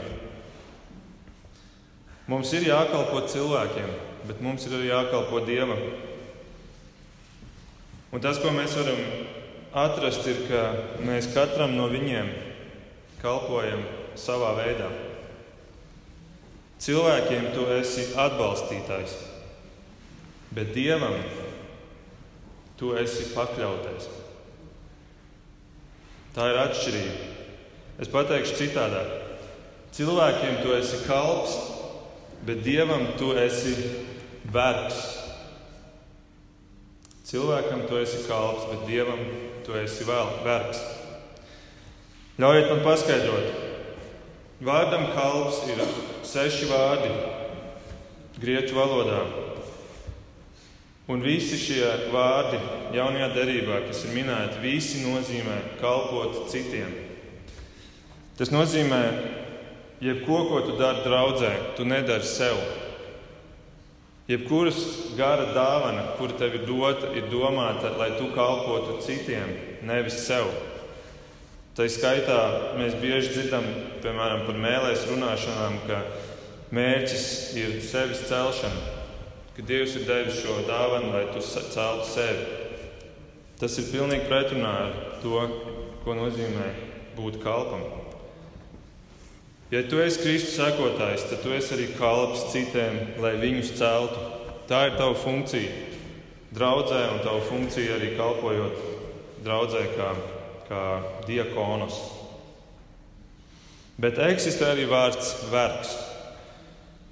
[2.27, 3.87] Mums ir jākalpo cilvēkiem,
[4.27, 5.79] bet mums ir arī jākalpo dievam.
[8.11, 8.99] Un tas, ko mēs varam
[9.77, 10.63] atrast, ir, ka
[11.07, 12.29] mēs katram no viņiem
[13.21, 13.83] kalpojam
[14.19, 14.89] savā veidā.
[16.83, 19.15] Cilvēkiem tu esi atbalstītājs,
[20.53, 21.15] bet dievam
[22.77, 24.11] tu esi pakļautais.
[26.37, 27.29] Tā ir atšķirība.
[27.97, 29.07] Es pateikšu citādāk.
[29.97, 31.55] Cilvēkiem tu esi kalps,
[32.45, 33.73] bet dievam tu esi
[34.53, 34.99] vergs.
[37.25, 39.23] Cilvēkam tu esi kalps, bet dievam
[39.65, 40.83] tu esi vergs.
[42.37, 43.65] Ļaujiet man paskaidrot.
[44.61, 45.81] Vārdam kalps ir
[46.21, 47.09] seši vārdi
[48.37, 49.25] grieķu valodā.
[51.07, 52.57] Un visi šie vārdi
[52.97, 56.91] jaunajā derībā, kas ir minēti, visi nozīmē kalpot citiem.
[58.35, 58.99] Tas nozīmē,
[60.03, 62.59] jebko, ko tu dari draudzē, tu nedari sev.
[64.27, 64.81] Jebkuras
[65.15, 69.55] gara dāvana, kur tev ir dota, ir domāta, lai tu kalpotu citiem,
[69.87, 70.51] nevis sev.
[71.77, 72.41] Tā skaitā
[72.75, 73.63] mēs bieži dzirdam,
[74.03, 76.03] piemēram, par mēlēs runāšanām, ka
[76.75, 77.27] mērķis
[77.63, 78.96] ir sevis celšana,
[79.57, 82.43] ka Dievs ir devis šo dāvanu, lai tu celtu sevi.
[83.57, 84.91] Tas ir pilnīgi pretrunā ar
[85.23, 85.39] to,
[86.03, 86.67] ko nozīmē
[87.17, 87.81] būt kalpam.
[89.73, 94.21] Ja tu esi Kristus sekotājs, tad tu esi arī kalps citiem, lai viņus celtu.
[94.69, 95.73] Tā ir tava funkcija.
[96.53, 98.77] Draudzē un tava funkcija arī kalpojot
[99.43, 100.11] draudzē kā,
[100.69, 100.83] kā
[101.25, 101.97] diakonos.
[103.97, 105.97] Bet eksistē arī vārds vergs.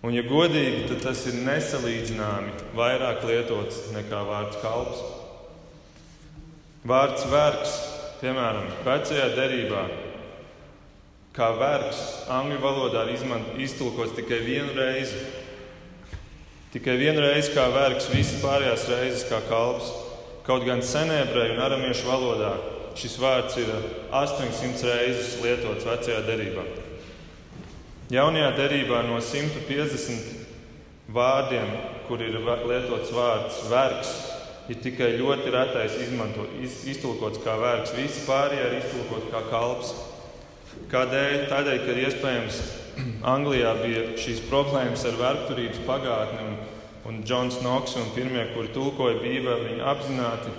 [0.06, 5.00] Un, ja godīgi, tad tas ir nesalīdzināmi vairāk lietots nekā vārds kalps.
[6.86, 7.74] Vārds vergs,
[8.20, 9.82] piemēram, vecajā derībā,
[11.34, 13.26] kā vergs, angļu valodā ir
[13.66, 15.26] iztulkots tikai vienu reizi.
[16.76, 19.90] Tikai vienu reizi kā vergs, visas pārējās reizes kā kalps.
[20.46, 22.54] Kaut gan senēbrēju un aramiešu valodā
[22.96, 23.74] šis vārds ir
[24.14, 26.85] 800 reizes lietots vecajā derībā.
[28.14, 30.46] Jaunajā derībā no 150
[31.10, 31.72] vārdiem,
[32.06, 34.12] kur ir lietots vārds vergs,
[34.70, 37.96] ir tikai ļoti retais izmanto, iz, iztulkots kā vergs.
[37.98, 39.96] Visi pārējie ir iztulkoti kā kalps.
[40.92, 41.48] Kādēļ?
[41.50, 42.62] Tādēļ, ka iespējams
[43.36, 46.58] Anglijā bija šīs problēmas ar vergturības pagātni, un,
[47.10, 50.54] un Džons Knoks un pirmie, kuri tulkoja Bībeli, viņi apzināti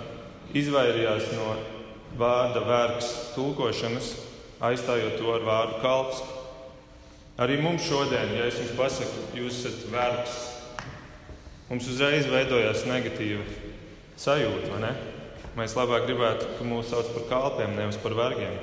[0.57, 1.55] izvairījās no
[2.19, 4.17] vārda vergs tulkošanas,
[4.67, 6.25] aizstājot to ar vārdu kalps.
[7.37, 10.37] Arī mums šodien, ja es jums pasaku, jūs esat vergs,
[11.67, 13.43] mums uzreiz veidojās negatīva
[14.17, 14.89] sajūta, vai ne?
[15.57, 18.57] Mēs labāk gribētu, ka mūs sauc par kalpiem, nevis par vergiem.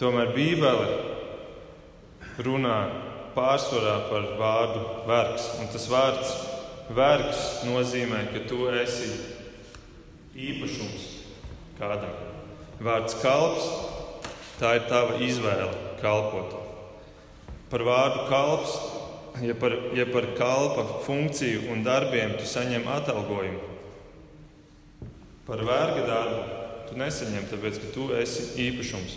[0.00, 0.88] Tomēr Bībele
[2.40, 2.78] runā
[3.36, 5.52] pārsvarā par vārdu vergs.
[5.60, 6.34] Un tas vārds
[6.96, 9.12] vergs nozīmē, ka tu esi
[10.32, 11.08] īpašums
[11.76, 12.16] kādam.
[12.80, 13.72] Vārds kalps,
[14.56, 15.68] tā ir tava izvēle
[16.00, 16.73] kalpot
[17.74, 18.74] par vārdu kalps,
[19.42, 23.72] ja par, ja par kalpa funkciju un darbiem tu saņem atalgojumu.
[25.48, 26.44] Par verga darbu
[26.86, 29.16] tu nesaņem, tāpēc ka tu esi īpašums.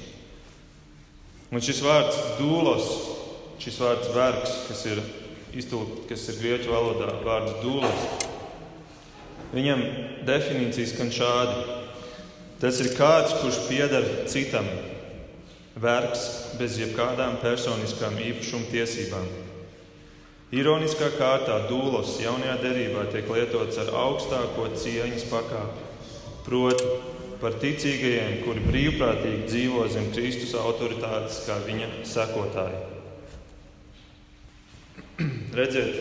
[1.54, 2.90] Un šis vārds dūlos,
[3.62, 5.04] šis vārds vergs, kas ir,
[5.54, 8.28] iztulk, kas ir grieķu valodā, vārds dūlos,
[9.54, 9.86] viņam
[10.26, 11.78] definīcijas skan šādi.
[12.58, 14.66] Tas ir kāds, kurš pieder citam,
[15.82, 16.24] vergs
[16.58, 19.28] bez jebkādām personiskām īpašuma tiesībām.
[20.56, 25.88] Ironiskā kārtā dūlos jaunajā derībā tiek lietots ar augstāko cieņas pakāpi,
[26.46, 26.92] proti,
[27.42, 32.80] par ticīgajiem, kuri brīvprātīgi dzīvo zem Kristus autoritātes kā viņa sekotāji.
[35.58, 36.00] Redziet,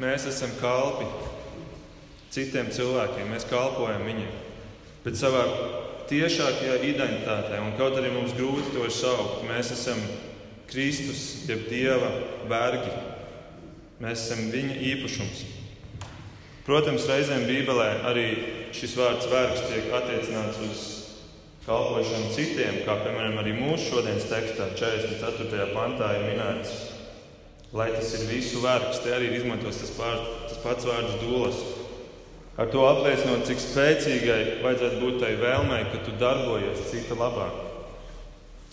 [0.00, 1.06] mēs esam kalpi
[2.34, 4.32] citiem cilvēkiem, mēs kalpojam viņiem,
[5.04, 5.44] bet savā
[6.08, 10.00] tiešākajā identitātē, un kaut arī mums grūti to saukt, mēs esam
[10.68, 12.10] Kristus, jeb Dieva
[12.48, 12.92] vergi.
[14.02, 15.40] Mēs esam Viņa īpašums.
[16.68, 18.26] Protams, reizēm Bībelē arī
[18.76, 20.82] šis vārds vergs tiek attiecināts uz
[21.64, 25.70] kalpošanu citiem, kā piemēram arī mūsu šodienas tekstā, 44.
[25.72, 26.74] pantā ir minēts,
[27.72, 29.00] lai tas ir visu vergs.
[29.04, 31.64] Te arī ir izmantots tas, pār, tas pats vārds dolas.
[32.58, 37.46] Ar to apliecinot, cik spēcīgai vajadzētu būt tai vēlmei, ka tu darbojies cita labā.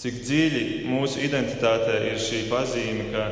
[0.01, 3.25] Cik dziļi mūsu identitātē ir šī pazīme, ka,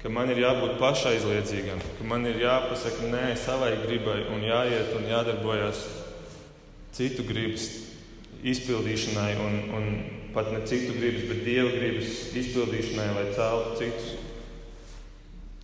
[0.00, 5.04] ka man ir jābūt pašaizliedzīgam, ka man ir jāpasaka nē savai gribai un jāiet un
[5.12, 5.84] jādarbojas
[6.96, 7.68] citu gribas
[8.40, 9.86] izpildīšanai, un, un
[10.32, 14.10] pat ne citu gribas, bet dieva gribas izpildīšanai, lai celtu citus.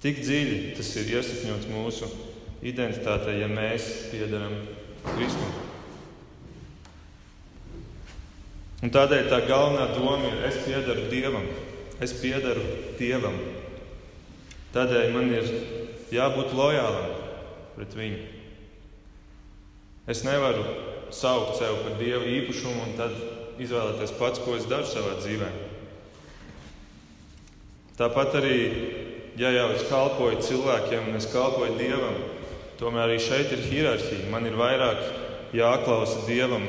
[0.05, 2.13] Tik dziļi tas ir iesakņots mūsu
[2.65, 4.55] identitātei, ja mēs piedaram
[5.15, 5.55] Kristum.
[8.85, 11.47] Un tādēļ tā galvenā doma ir, es piedaru Dievam,
[12.05, 12.65] es piedaru
[12.99, 13.37] Dievam.
[14.75, 15.49] Tādēļ man ir
[16.13, 17.15] jābūt lojālam
[17.77, 18.21] pret viņu.
[20.07, 20.63] Es nevaru
[21.11, 23.17] saukt sevi par Dieva īpašumu un tad
[23.63, 25.49] izvēlēties pats, ko es daru savā dzīvē.
[27.97, 28.59] Tāpat arī,
[29.41, 32.19] ja jau es kalpoju cilvēkiem un es kalpoju Dievam,
[32.77, 34.29] Tomēr arī šeit ir hierarhija.
[34.33, 35.01] Man ir vairāk
[35.57, 36.67] jāklausa dievam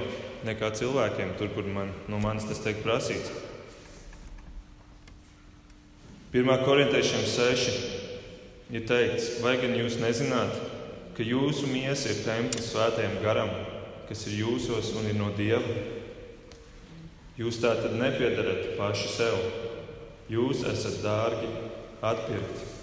[0.47, 3.33] nekā cilvēkiem, tur, kur man, no manis tas tiek prasīts.
[6.31, 6.51] 1.
[6.63, 10.55] korintiešiem 6 ir teikts, vai gan jūs nezināt,
[11.17, 13.51] ka jūsu miesa ir templis svētajam garam,
[14.07, 15.77] kas ir jūsos un ir no dieva?
[17.37, 19.37] Jūs tā tad nepiedarat paši sev.
[20.31, 21.51] Jūs esat dārgi
[22.01, 22.76] atpirkti.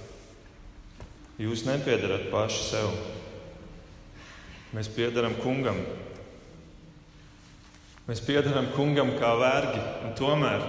[1.41, 2.93] Jūs nepiedarat paši sev.
[4.75, 5.81] Mēs piedaram kungam.
[8.07, 10.63] Mēs piedaram kungam kā vergi, un tomēr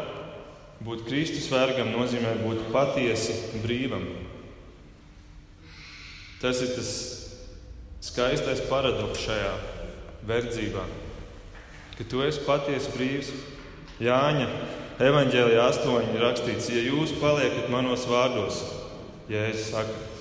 [0.85, 4.07] būt Kristus vergam nozīmē būt patiesi brīvam.
[6.41, 6.91] Tas ir tas
[8.05, 9.53] skaistais paradoks šajā
[10.25, 10.87] verdzībā,
[11.97, 13.31] ka tu esi patiesi brīvs.
[14.01, 14.49] Jāņa
[15.05, 18.57] evanģēlijā 8 ir rakstīts, ja jūs paliekat manos vārdos,
[19.31, 20.14] ja es saku,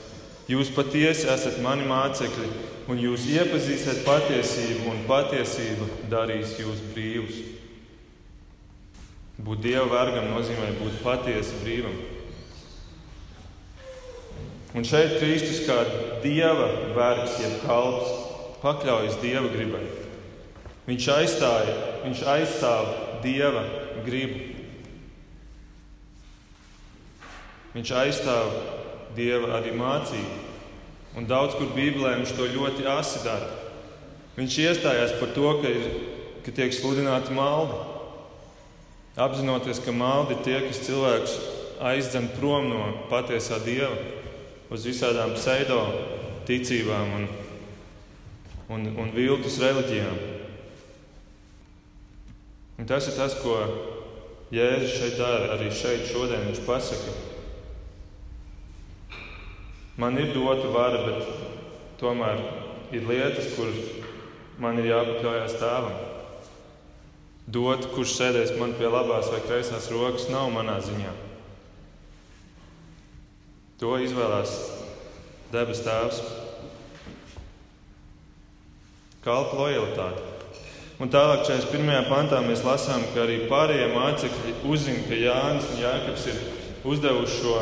[0.50, 2.48] jūs patiesi esat mani mācekļi
[2.92, 7.40] un jūs iepazīsiet patiesību, un patiesība darīs jūs brīvus.
[9.44, 11.96] Būt dieva vergam nozīmē būt patiesi brīvam.
[14.74, 15.76] Un šeit Kristus kā
[16.22, 18.11] dieva vergs, jeb kalps,
[18.62, 19.85] pakļaujas dieva gribai.
[20.85, 22.88] Viņš aizstāja, viņš aizstāv
[23.24, 23.62] dieva
[24.04, 24.40] gribu.
[27.74, 28.50] Viņš aizstāv
[29.16, 30.40] dieva arī mācību.
[31.14, 33.50] Un daudz kur Bībelē viņš to ļoti asi dara.
[34.35, 35.85] Viņš iestājās par to, ka, ir,
[36.42, 37.79] ka tiek sludināti maldi.
[39.14, 41.37] Apzinoties, ka maldi ir tie, kas cilvēkus
[41.85, 43.94] aizdzen prom no patiesā dieva,
[44.74, 45.79] uz visādām pseido
[46.48, 47.27] ticībām un,
[48.74, 50.18] un, un viltus reliģijām.
[52.83, 53.55] Un tas ir tas, ko
[54.55, 55.55] Jēzus šeit dara.
[55.55, 57.14] Arī šeit šodien viņš pasaka,
[59.96, 61.28] man ir dota vara, bet
[62.00, 62.40] tomēr
[62.94, 63.78] ir lietas, kuras
[64.61, 65.94] man ir jāpakļaujas tēvam.
[67.54, 71.12] Dot, kurš sēdēs man pie labās vai kreisās rokas, nav manā ziņā.
[73.83, 74.54] To izvēlās
[75.52, 76.22] debes tēvs.
[79.24, 80.30] Kalpa lojalitāte.
[81.02, 82.07] Un tālāk, 41.
[82.07, 86.38] pantā, mēs lasām, ka arī pārējie mācekļi uzzina, ka Jānis un Jānis ir
[86.87, 87.57] uzdevuši šo,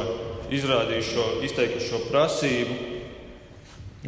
[0.58, 2.78] izrādījuši šo, izteikuši šo prasību.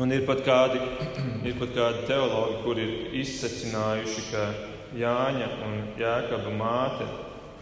[0.02, 0.80] Un ir pat kādi,
[1.48, 4.46] ir pat kādi teologi, kuri ir izsacinājuši, ka
[4.94, 7.06] Jāņa un Jēkaba māte,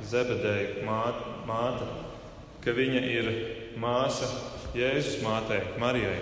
[0.08, 1.86] Zebedēja māte, māte,
[2.64, 3.30] ka viņa ir
[3.80, 4.28] māsa
[4.76, 6.18] Jēzus mātei, Marijai.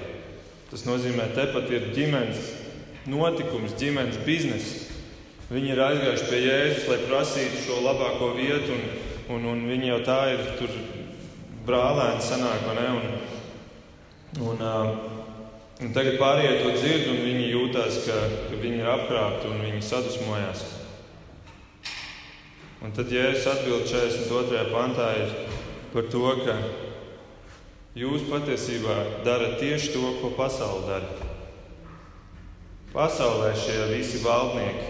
[0.70, 2.50] Tas nozīmē, ka tepat ir ģimenes
[3.10, 4.88] notikums, ģimenes biznesa.
[5.50, 8.82] Viņi ir aizgājuši pie Jēzus, lai prasītu šo labāko vietu, un,
[9.36, 10.74] un, un viņi jau tā ir tur
[11.70, 12.88] brālēni sanāk, vai ne?
[14.40, 14.64] Un, un,
[15.80, 18.18] un tagad pārējie to dzird, un viņi jūtās, ka,
[18.60, 20.66] viņi ir apkrāpti un viņi sadusmojās.
[22.80, 24.62] Un tad Jēzus atbild 42.
[24.72, 25.10] pantā
[25.92, 26.54] par to, ka
[27.98, 31.28] jūs patiesībā darat tieši to, ko pasaule dara.
[32.90, 34.88] Pasaulē šie visi valdnieki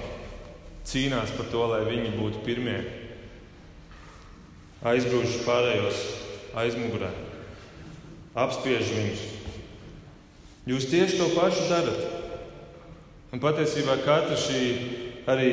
[0.88, 2.79] cīnās par to, lai viņi būtu pirmie.
[4.87, 6.20] Aizgrūž pārējos
[6.59, 7.11] aizmugurē,
[8.35, 9.23] apspiež viņus.
[10.71, 12.03] Jūs tieši to pašu darat.
[13.31, 14.63] Un patiesībā katra šī
[15.31, 15.51] arī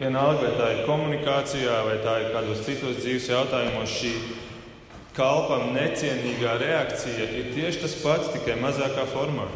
[0.00, 4.12] vienalga, vai tā ir komunikācijā, vai tā ir kādos citos dzīves jautājumos, šī
[5.16, 9.48] kalpam necienīgā reakcija ir tieši tas pats, tikai mazākā formā.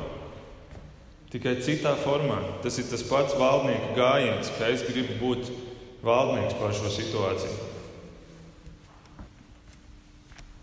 [1.28, 2.38] Tikai citā formā.
[2.64, 5.50] Tas ir tas pats valdnieka gājiens, ka es gribu būt
[6.04, 7.67] valdnieks pār šo situāciju.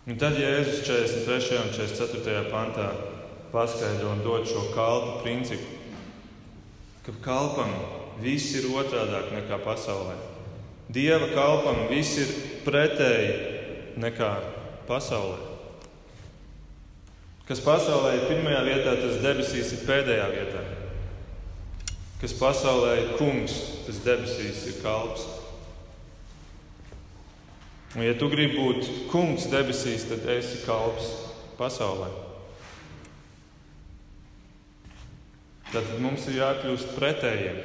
[0.06, 1.56] Un tad Jēzus 43.
[1.64, 2.44] un 44.
[2.52, 2.92] pantā
[3.50, 5.66] paskaidro un dod šo kalpu principu,
[7.02, 7.72] ka kalpam
[8.22, 10.14] viss ir otrādāk nekā pasaulē.
[10.94, 12.30] Dieva kalpam viss ir
[12.62, 14.30] pretēji nekā
[14.86, 15.40] pasaulē.
[17.50, 20.62] Kas pasaulē ir pirmajā vietā, tas debesīs ir pēdējā vietā.
[22.22, 25.26] Kas pasaulē ir kungs, tas debesīs ir kalps.
[27.94, 31.12] Un, ja tu gribi būt kungs debesīs, tad esi kalps
[31.60, 32.10] pasaulē.
[35.70, 37.62] Tad mums ir jākļūst pretējiem.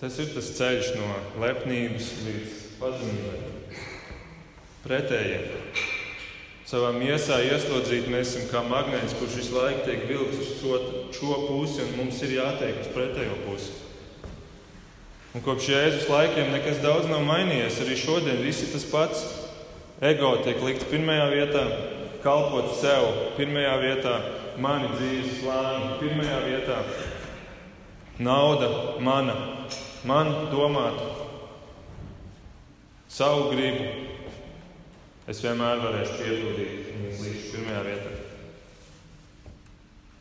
[0.00, 1.12] Tas ir tas ceļš no
[1.44, 3.40] lepnības līdz pazemībai.
[4.82, 5.90] Pretējiem
[6.72, 10.78] savā miesā ieslodzīt, mēs esam kā magnēts, kurš visu laiku tiek vilkts uz šo,
[11.12, 13.74] šo pusi, un mums ir jātiek uz pretējo pusi.
[15.32, 17.80] Un kopš Jēzus laikiem nekas daudz nav mainījies.
[17.84, 19.24] Arī šodien viss ir tas pats.
[20.02, 21.62] Ego tiek likts pirmajā vietā,
[22.24, 24.16] kalpot sev pirmajā vietā,
[24.60, 26.80] mani dzīves plāni pirmajā vietā,
[28.18, 29.36] nauda mana,
[30.08, 30.98] man domāt,
[33.06, 34.02] savu gribu,
[35.30, 38.14] Es vienmēr varēšu piepildīt viņas līdz pirmajā vietā.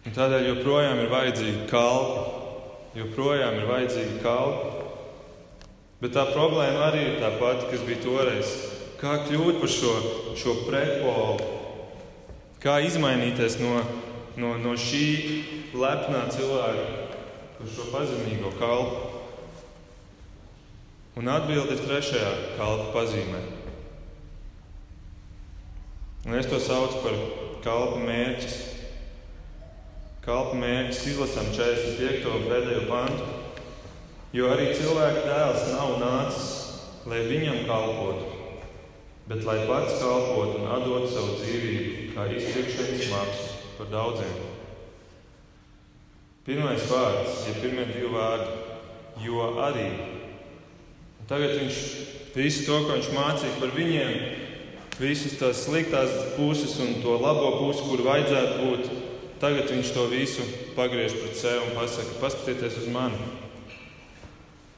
[0.05, 2.21] Un tādēļ joprojām ir vajadzīga kalpa,
[2.99, 4.80] joprojām ir vajadzīga kalpa.
[6.01, 8.53] Bet tā problēma arī ir tā pati, kas bija toreiz.
[8.97, 9.91] Kā kļūt par šo,
[10.37, 11.35] šo pretpolu,
[12.61, 13.75] kā izmainīties no,
[14.41, 15.05] no, no šī
[15.77, 16.87] lepnā cilvēka
[17.61, 19.09] uz šo pazemīgo kalpu.
[21.21, 23.41] Un atbilde ir trešajā kalpa pazīmē.
[26.25, 27.17] Un es to saucu par
[27.65, 28.57] kalpa mērķis.
[30.25, 32.41] Kalpa mērķis izlasām 45.
[32.49, 33.40] pēdējo pantu.
[34.31, 36.51] Jo arī cilvēka dēls nav nācis,
[37.03, 38.29] lai viņam kalpotu,
[39.27, 44.37] bet lai pats kalpotu un atdotu savu dzīvību kā izpirkšanas maksu par daudziem.
[46.47, 48.55] Pirmais vārds, ja pirmie divi vārdi,
[49.25, 49.89] jo arī.
[51.19, 51.81] Un tagad viņš
[52.33, 54.15] visu to, ko viņš mācīja par viņiem,
[55.01, 58.89] visas tās sliktās puses un to labo pusi, kur vajadzētu būt,
[59.43, 60.47] tagad viņš to visu
[60.79, 63.19] pagriež pret sevi un pasaka, paskatieties uz mani.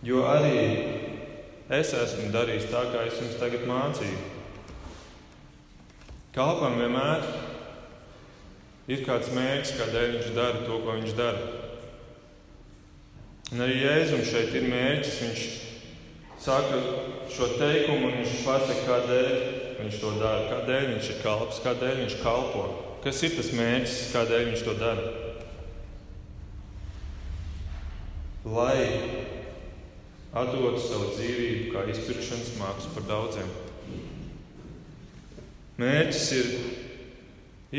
[0.04, 0.58] Jo arī
[1.72, 4.18] es esmu darījis tā, kā es jums tagad mācīju.
[6.36, 7.24] Kalpam vienmēr
[8.92, 11.46] ir kāds mērķis, kādēļ viņš dara to, ko viņš dara.
[13.54, 15.20] Un arī Jēzum šeit ir mērķis.
[15.24, 15.42] Viņš
[16.44, 16.84] saka
[17.32, 19.34] šo teikumu, un viņš pasaka, kādēļ
[19.80, 22.68] viņš to dara, kādēļ viņš ir kalps, kādēļ viņš kalpo.
[23.06, 25.12] Kas ir tas mērķis, kādēļ viņš to dara?
[28.44, 29.23] Lai
[30.34, 33.50] atdotu savu dzīvību kā izpirkšanas maksu par daudziem.
[35.82, 36.50] Mērķis ir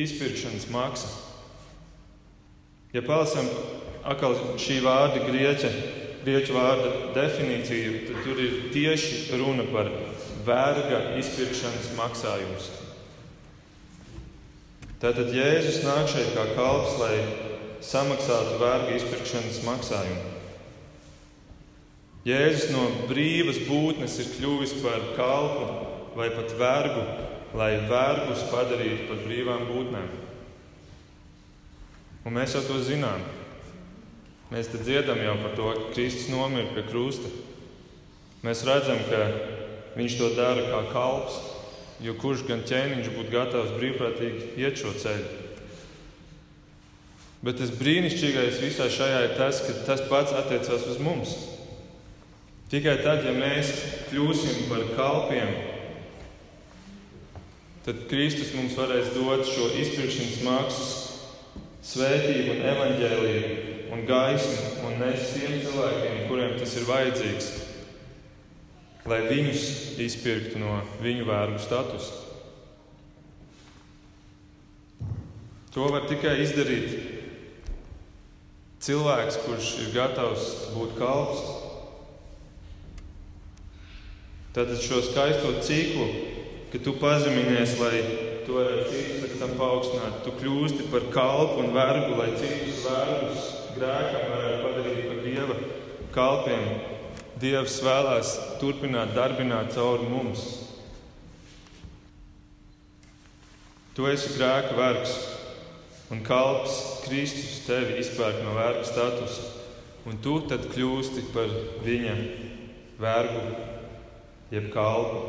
[0.04, 1.10] izpirkšanas maksa.
[2.94, 3.48] Ja palasām
[4.06, 5.70] atkal šī vārda grieķa,
[6.24, 9.90] grieķu vārda definīciju, tad tur ir tieši runa par
[10.46, 12.70] verga izpirkšanas maksājumus.
[15.02, 17.16] Tātad Jēzus nāk šeit kā kalps, lai
[17.84, 20.30] samaksātu verga izpirkšanas maksājumu.
[22.24, 25.66] Jēzus no brīvas būtnes ir kļuvis par kalpu
[26.16, 27.02] vai pat vergu,
[27.52, 30.08] lai vergus padarītu par brīvām būtnēm.
[32.24, 33.20] Un mēs jau to zinām.
[34.48, 37.28] Mēs te dziedam jau par to, ka Kristus nomira pie krusta.
[38.44, 39.20] Mēs redzam, ka
[39.98, 41.36] viņš to dara kā kalps,
[42.04, 45.42] jo kurš gan ķēniņš būtu gatavs brīvprātīgi iet šo ceļu.
[47.44, 51.34] Bet tas brīnišķīgais visā šajā ir tas, ka tas pats attiecās uz mums.
[52.72, 53.70] Tikai tad, ja mēs
[54.08, 55.50] kļūsim par kalpiem,
[57.84, 60.92] tad Kristus mums varēs dot šo izpirkšanas maksas
[61.84, 67.50] svētību un evaņģēlību un gaismu un nes tiem cilvēkiem, kuriem tas ir vajadzīgs,
[69.12, 69.64] lai viņus
[70.00, 72.22] izpirktu no viņu vērgu statusa.
[75.74, 76.92] To var tikai izdarīt
[78.84, 81.63] cilvēks, kurš ir gatavs būt kalps.
[84.54, 86.04] Tātad šo skaisto ciklu,
[86.70, 88.02] ka tu pazeminies, lai
[88.46, 93.48] tu varētu citus pēc tam paaugstināt, tu kļūsti par kalpu un vergu, lai citus vergus
[93.74, 95.56] grēkam varētu padarīt par dieva
[96.14, 96.68] kalpiem.
[97.42, 98.30] Dievs vēlās
[98.60, 100.46] turpināt darbināt cauri mums.
[103.98, 105.18] Tu esi grēka vergs,
[106.14, 106.78] un kalps
[107.08, 109.50] Kristus tevi izpērk no verga statusa,
[110.06, 111.50] un tu tad kļūsti par
[111.82, 112.18] viņa
[113.02, 113.73] vergu,
[114.54, 115.22] jeb kalpu,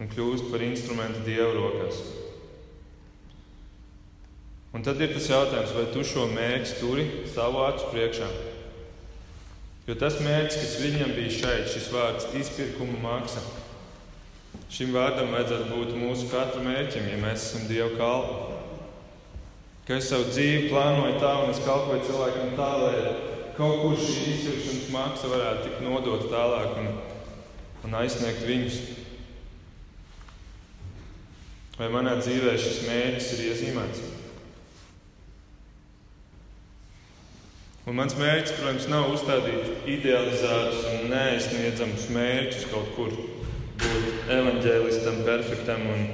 [0.00, 2.00] un kļūsti par instrumentu Dieva rokās.
[4.74, 8.30] Un tad ir tas jautājums, vai tu šo mērķi turi savu acu priekšā.
[9.86, 13.42] Jo tas mērķis, kas viņam bija šeit, šis vārds izpirkuma maksa,
[14.72, 18.58] šim vārdam vajadzētu būt mūsu katra mērķim, ja mēs esam Dieva kalpi.
[19.84, 22.94] Ka es savu dzīvi plānoju tā, un es kalpoju cilvēkam tā, lai
[23.54, 26.88] kaut kur šī izpirkšanas maksa varētu tikt nodota tālāk un,
[27.84, 28.80] un aizsniegt viņus.
[31.78, 34.04] Vai manā dzīvē šis mērķis ir iezīmēts?
[37.84, 43.12] Un mans mērķis, protams, nav uzstādīt idealizētus un neaizsniedzamus mērķus kaut kur,
[43.82, 46.06] būt evanģēlistam, perfektam un,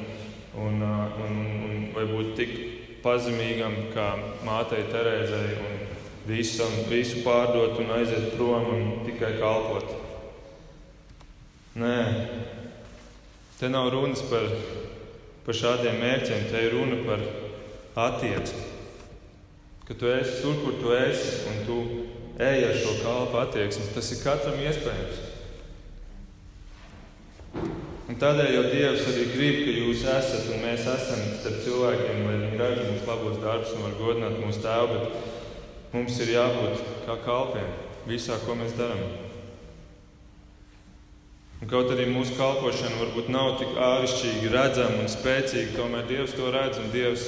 [0.64, 2.56] un, un, un vai būt tik
[3.04, 4.08] pazemīgam kā
[4.46, 5.78] mātei Terēzei un
[6.26, 9.99] visam, visu pārdot un aiziet prom un tikai kalpot.
[11.78, 11.94] Nē,
[13.60, 14.48] te nav runas par,
[15.46, 17.22] par šādiem mērķiem, te ir runa par
[18.08, 18.70] attieksmi
[19.90, 21.76] ka tu esi tur, kur tu esi, un tu
[22.38, 23.88] ej ar šo kalpu attieksmi.
[23.90, 25.16] Tas ir katram iespējams.
[28.06, 32.36] Un tādēļ jau Dievs arī grib, ka jūs esat un mēs esam starp cilvēkiem, lai
[32.44, 35.02] viņi redz mūsu labos darbus un var godināt mūsu tēvu,
[35.96, 37.74] mums ir jābūt kā kalpiem
[38.06, 39.29] visā, ko mēs darām.
[41.60, 46.48] Un kaut arī mūsu kalpošana varbūt nav tik āršķirīga, redzama un spēcīga, tomēr Dievs to
[46.54, 47.24] redz un Dievs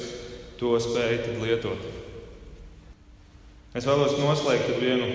[0.56, 1.82] to spēj lietot.
[3.76, 5.08] Es vēlos noslēgt ar vienu,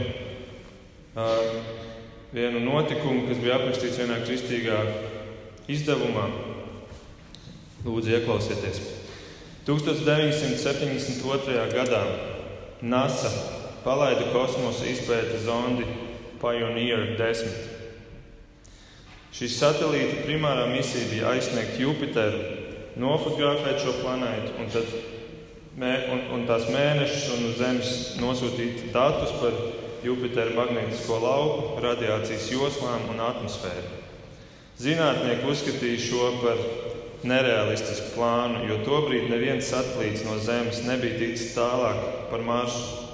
[1.18, 1.50] uh,
[2.34, 4.80] vienu notikumu, kas bija aprakstīts vienā kristīgā
[5.70, 6.28] izdevumā.
[7.88, 8.78] Lūdzu, ieklausieties.
[9.66, 11.70] 1972.
[11.74, 12.04] gadā
[12.82, 13.30] NASA
[13.82, 15.86] palaida kosmosa izpētes zondi
[16.42, 17.77] Pioneer 10.
[19.36, 22.40] Šīs satelīta primārā misija bija aizsniegt Jupiteru,
[22.98, 24.94] nofotografēt šo planētu un tad
[25.78, 29.58] mē, un, un tās mēnešus un uz Zemes nosūtīt datus par
[30.06, 34.04] Jupitera magnētisko lauku, radiācijas joslām un atmosfēru.
[34.78, 36.62] Zinātnieki uzskatīja šo par
[37.28, 43.06] nerealistisku plānu, jo tobrīd neviens satelīts no Zemes nebija ticis tālāk par Marsu.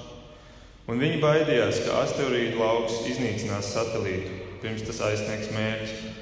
[0.91, 6.13] Un viņi baidījās, ka asteroīdu lauks iznīcinās satelītu, pirms tas aizsniegs mērķi.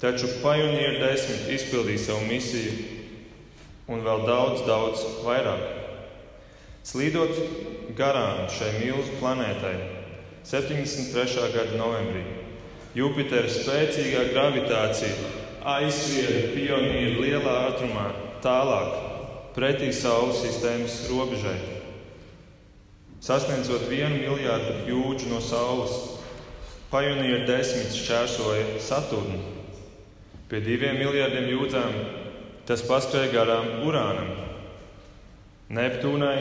[0.00, 2.72] Taču Pioneer 10 izpildīja savu misiju
[3.92, 5.62] un vēl daudz, daudz vairāk.
[6.86, 7.36] Slīdot
[7.98, 9.76] garām šai milzu planētai
[10.46, 11.48] 73.
[11.54, 12.22] gada novembrī,
[12.96, 15.32] Jupitera spēcīgā gravitācija
[15.66, 18.06] aizsvieda pionieru lielā ātrumā
[18.44, 18.92] tālāk,
[19.56, 21.56] pretī Saules sistēmas robežai.
[23.26, 26.15] Sasniedzot vienu miljārdu jūdžu no Saules,
[26.90, 29.40] pionieru desmit šķērsoja Saturnu.
[30.46, 31.94] Pie diviem miljardiem jūdzām
[32.66, 34.30] tas paskrēja garām Urānam,
[35.66, 36.36] Neptūnai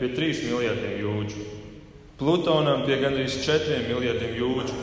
[0.00, 1.44] pie trīs miljardiem jūdžu,
[2.18, 4.80] Plutonam pie gandrīz četriem miljardiem jūdžu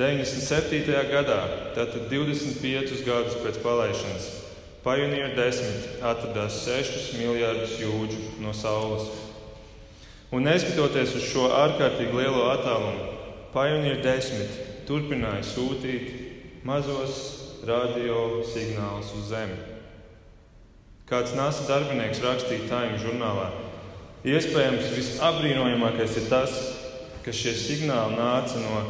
[0.00, 0.84] 97.
[1.10, 1.40] gadā,
[1.74, 4.28] tātad 25 gadus pēc palaišanas,
[4.84, 9.08] Pioneer 10 atradās 6 miljardus jūdžu no Saules.
[10.32, 13.19] Un neskatoties uz šo ārkārtīgi lielo attālumu,
[13.50, 17.16] Pioneer 10 turpināja sūtīt mazos
[17.66, 19.56] radio signālus uz Zemi.
[21.10, 23.48] Kāds NASA darbinieks rakstīja Time žurnālā,
[24.22, 26.54] iespējams visapbrīnojamākais ir tas,
[27.24, 28.84] ka šie signāli nāca no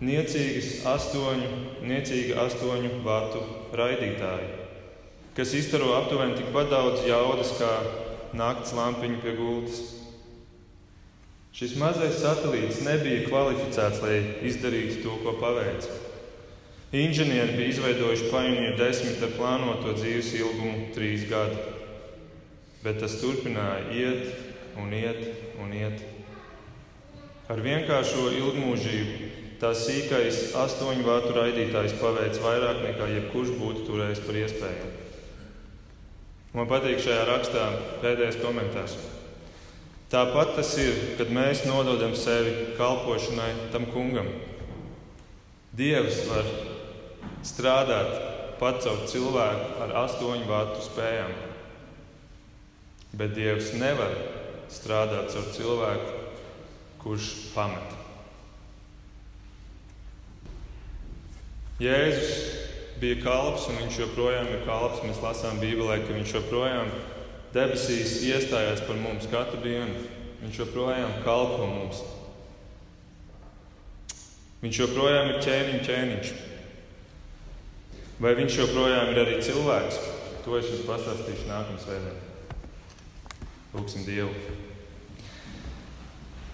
[0.00, 1.50] niecīgas astoņu,
[1.84, 3.42] niecīga astoņu vatu
[3.76, 4.48] raidītāji,
[5.36, 7.74] kas iztaro aptuveni tikpat daudz jaudas kā
[8.32, 9.93] nakts lampiņu pie gultas.
[11.54, 14.16] Šis mazais satelīts nebija kvalificēts, lai
[14.48, 16.00] izdarītu to, ko paveica.
[16.94, 21.58] Inženieri bija izveidojuši Pioneer 10 ar plānoto dzīves ilgumu- trīs gadi,
[22.82, 24.34] bet tas turpināja iet
[24.82, 25.22] un iet
[25.62, 26.02] un iet.
[27.48, 29.34] Ar vienkāršo ilgmūžību
[29.64, 34.90] Tā sīkais astoņu vātu raidītājs paveic vairāk nekā jebkurš būtu turējis par iespējamu.
[36.58, 37.68] Man patīk šajā rakstā
[38.02, 38.98] pēdējais komentārs.
[40.14, 44.28] Tāpat tas ir, kad mēs nododam sevi kalpošanai tam kungam.
[45.74, 46.46] Dievs var
[47.42, 48.12] strādāt
[48.60, 51.32] pats caur cilvēku ar astoņu vātu spējām,
[53.18, 54.14] bet Dievs nevar
[54.70, 56.14] strādāt caur cilvēku,
[57.02, 57.98] kurš pamet.
[61.82, 62.38] Jēzus
[63.02, 65.02] bija kalps un viņš joprojām ir kalps.
[65.02, 66.94] Mēs lasām Bībelē, ka viņš joprojām
[67.54, 70.02] debesīs iestājās par mums katru dienu.
[70.42, 72.02] Viņš joprojām kalpo mums.
[74.64, 76.34] Viņš joprojām ir ķēniņš, ķēniņš.
[78.20, 79.98] Vai viņš joprojām ir arī cilvēks?
[80.44, 82.60] To es jums pastāstīšu nākamā svētdienā.
[83.74, 84.30] Lūksim Dievu.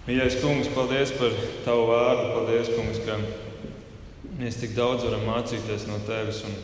[0.07, 1.35] Mīļais kungs, paldies par
[1.67, 2.31] tavu vārdu.
[2.33, 3.19] Paldies, kungs, ka
[4.41, 6.39] Mēs tik daudz varam mācīties no tevis.
[6.47, 6.55] Un,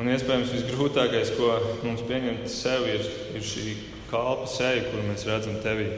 [0.00, 1.52] un iespējams, visgrūtākais, ko
[1.84, 3.04] mums pieņemt sev, ir,
[3.36, 3.74] ir šī
[4.10, 5.90] kalpa seja, kuru mēs redzam tevī.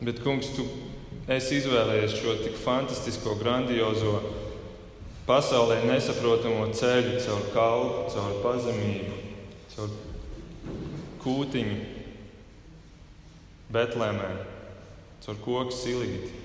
[0.00, 0.64] Bet, kungs, tu
[1.32, 4.16] esi izvēlējies šo tik fantastisko, grandiozo,
[5.28, 9.20] pasaulē nesaprotamo ceļu caur kalpu, caur pazemību,
[9.74, 9.94] caur
[11.22, 11.78] kūtiņu,
[13.76, 14.32] betlēmē,
[15.26, 16.36] caur koku silīti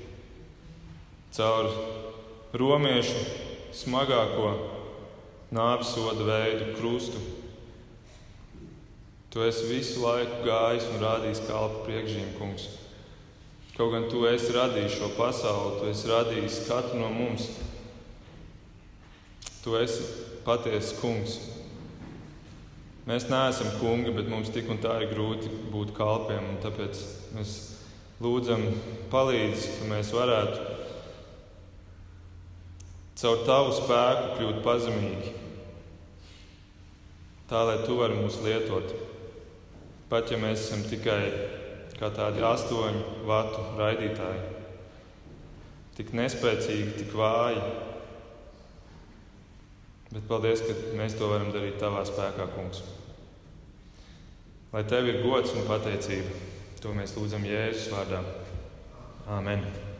[1.32, 1.69] caur
[2.53, 3.19] romiešu
[3.71, 4.49] smagāko
[5.52, 7.20] nāves soda veidu, krustu.
[9.32, 12.68] Tu esi visu laiku gājis un rādījis kalpu priekšzīm, kungs.
[13.78, 17.47] Kaut gan tu esi radījis šo pasauli, tu esi radījis katru no mums.
[19.64, 20.04] Tu esi
[20.43, 21.38] patiesa kungs.
[23.08, 26.58] Mēs neesam kungi, bet mums tik un tā ir grūti būt kalpiem.
[26.62, 26.99] Tāpēc
[27.34, 27.56] mēs
[28.22, 28.68] lūdzam,
[29.12, 30.68] palīdzi, ka mēs varētu
[33.22, 35.34] caur tavu spēku kļūt pazemīgi,
[37.52, 38.93] tā lai tu vari mūs lietot.
[40.12, 41.20] Pat ja mēs esam tikai
[41.99, 44.39] kā tādi astoņu vatu raidītāji,
[45.99, 47.62] tik nespēcīgi, tik vāji.
[50.12, 52.82] Bet paldies, ka mēs to varam darīt tavā spēkā, kungs.
[54.72, 56.36] Lai tev ir gods un pateicība,
[56.84, 58.24] to mēs lūdzam Jēzus vārdā.
[59.32, 59.91] Āmen!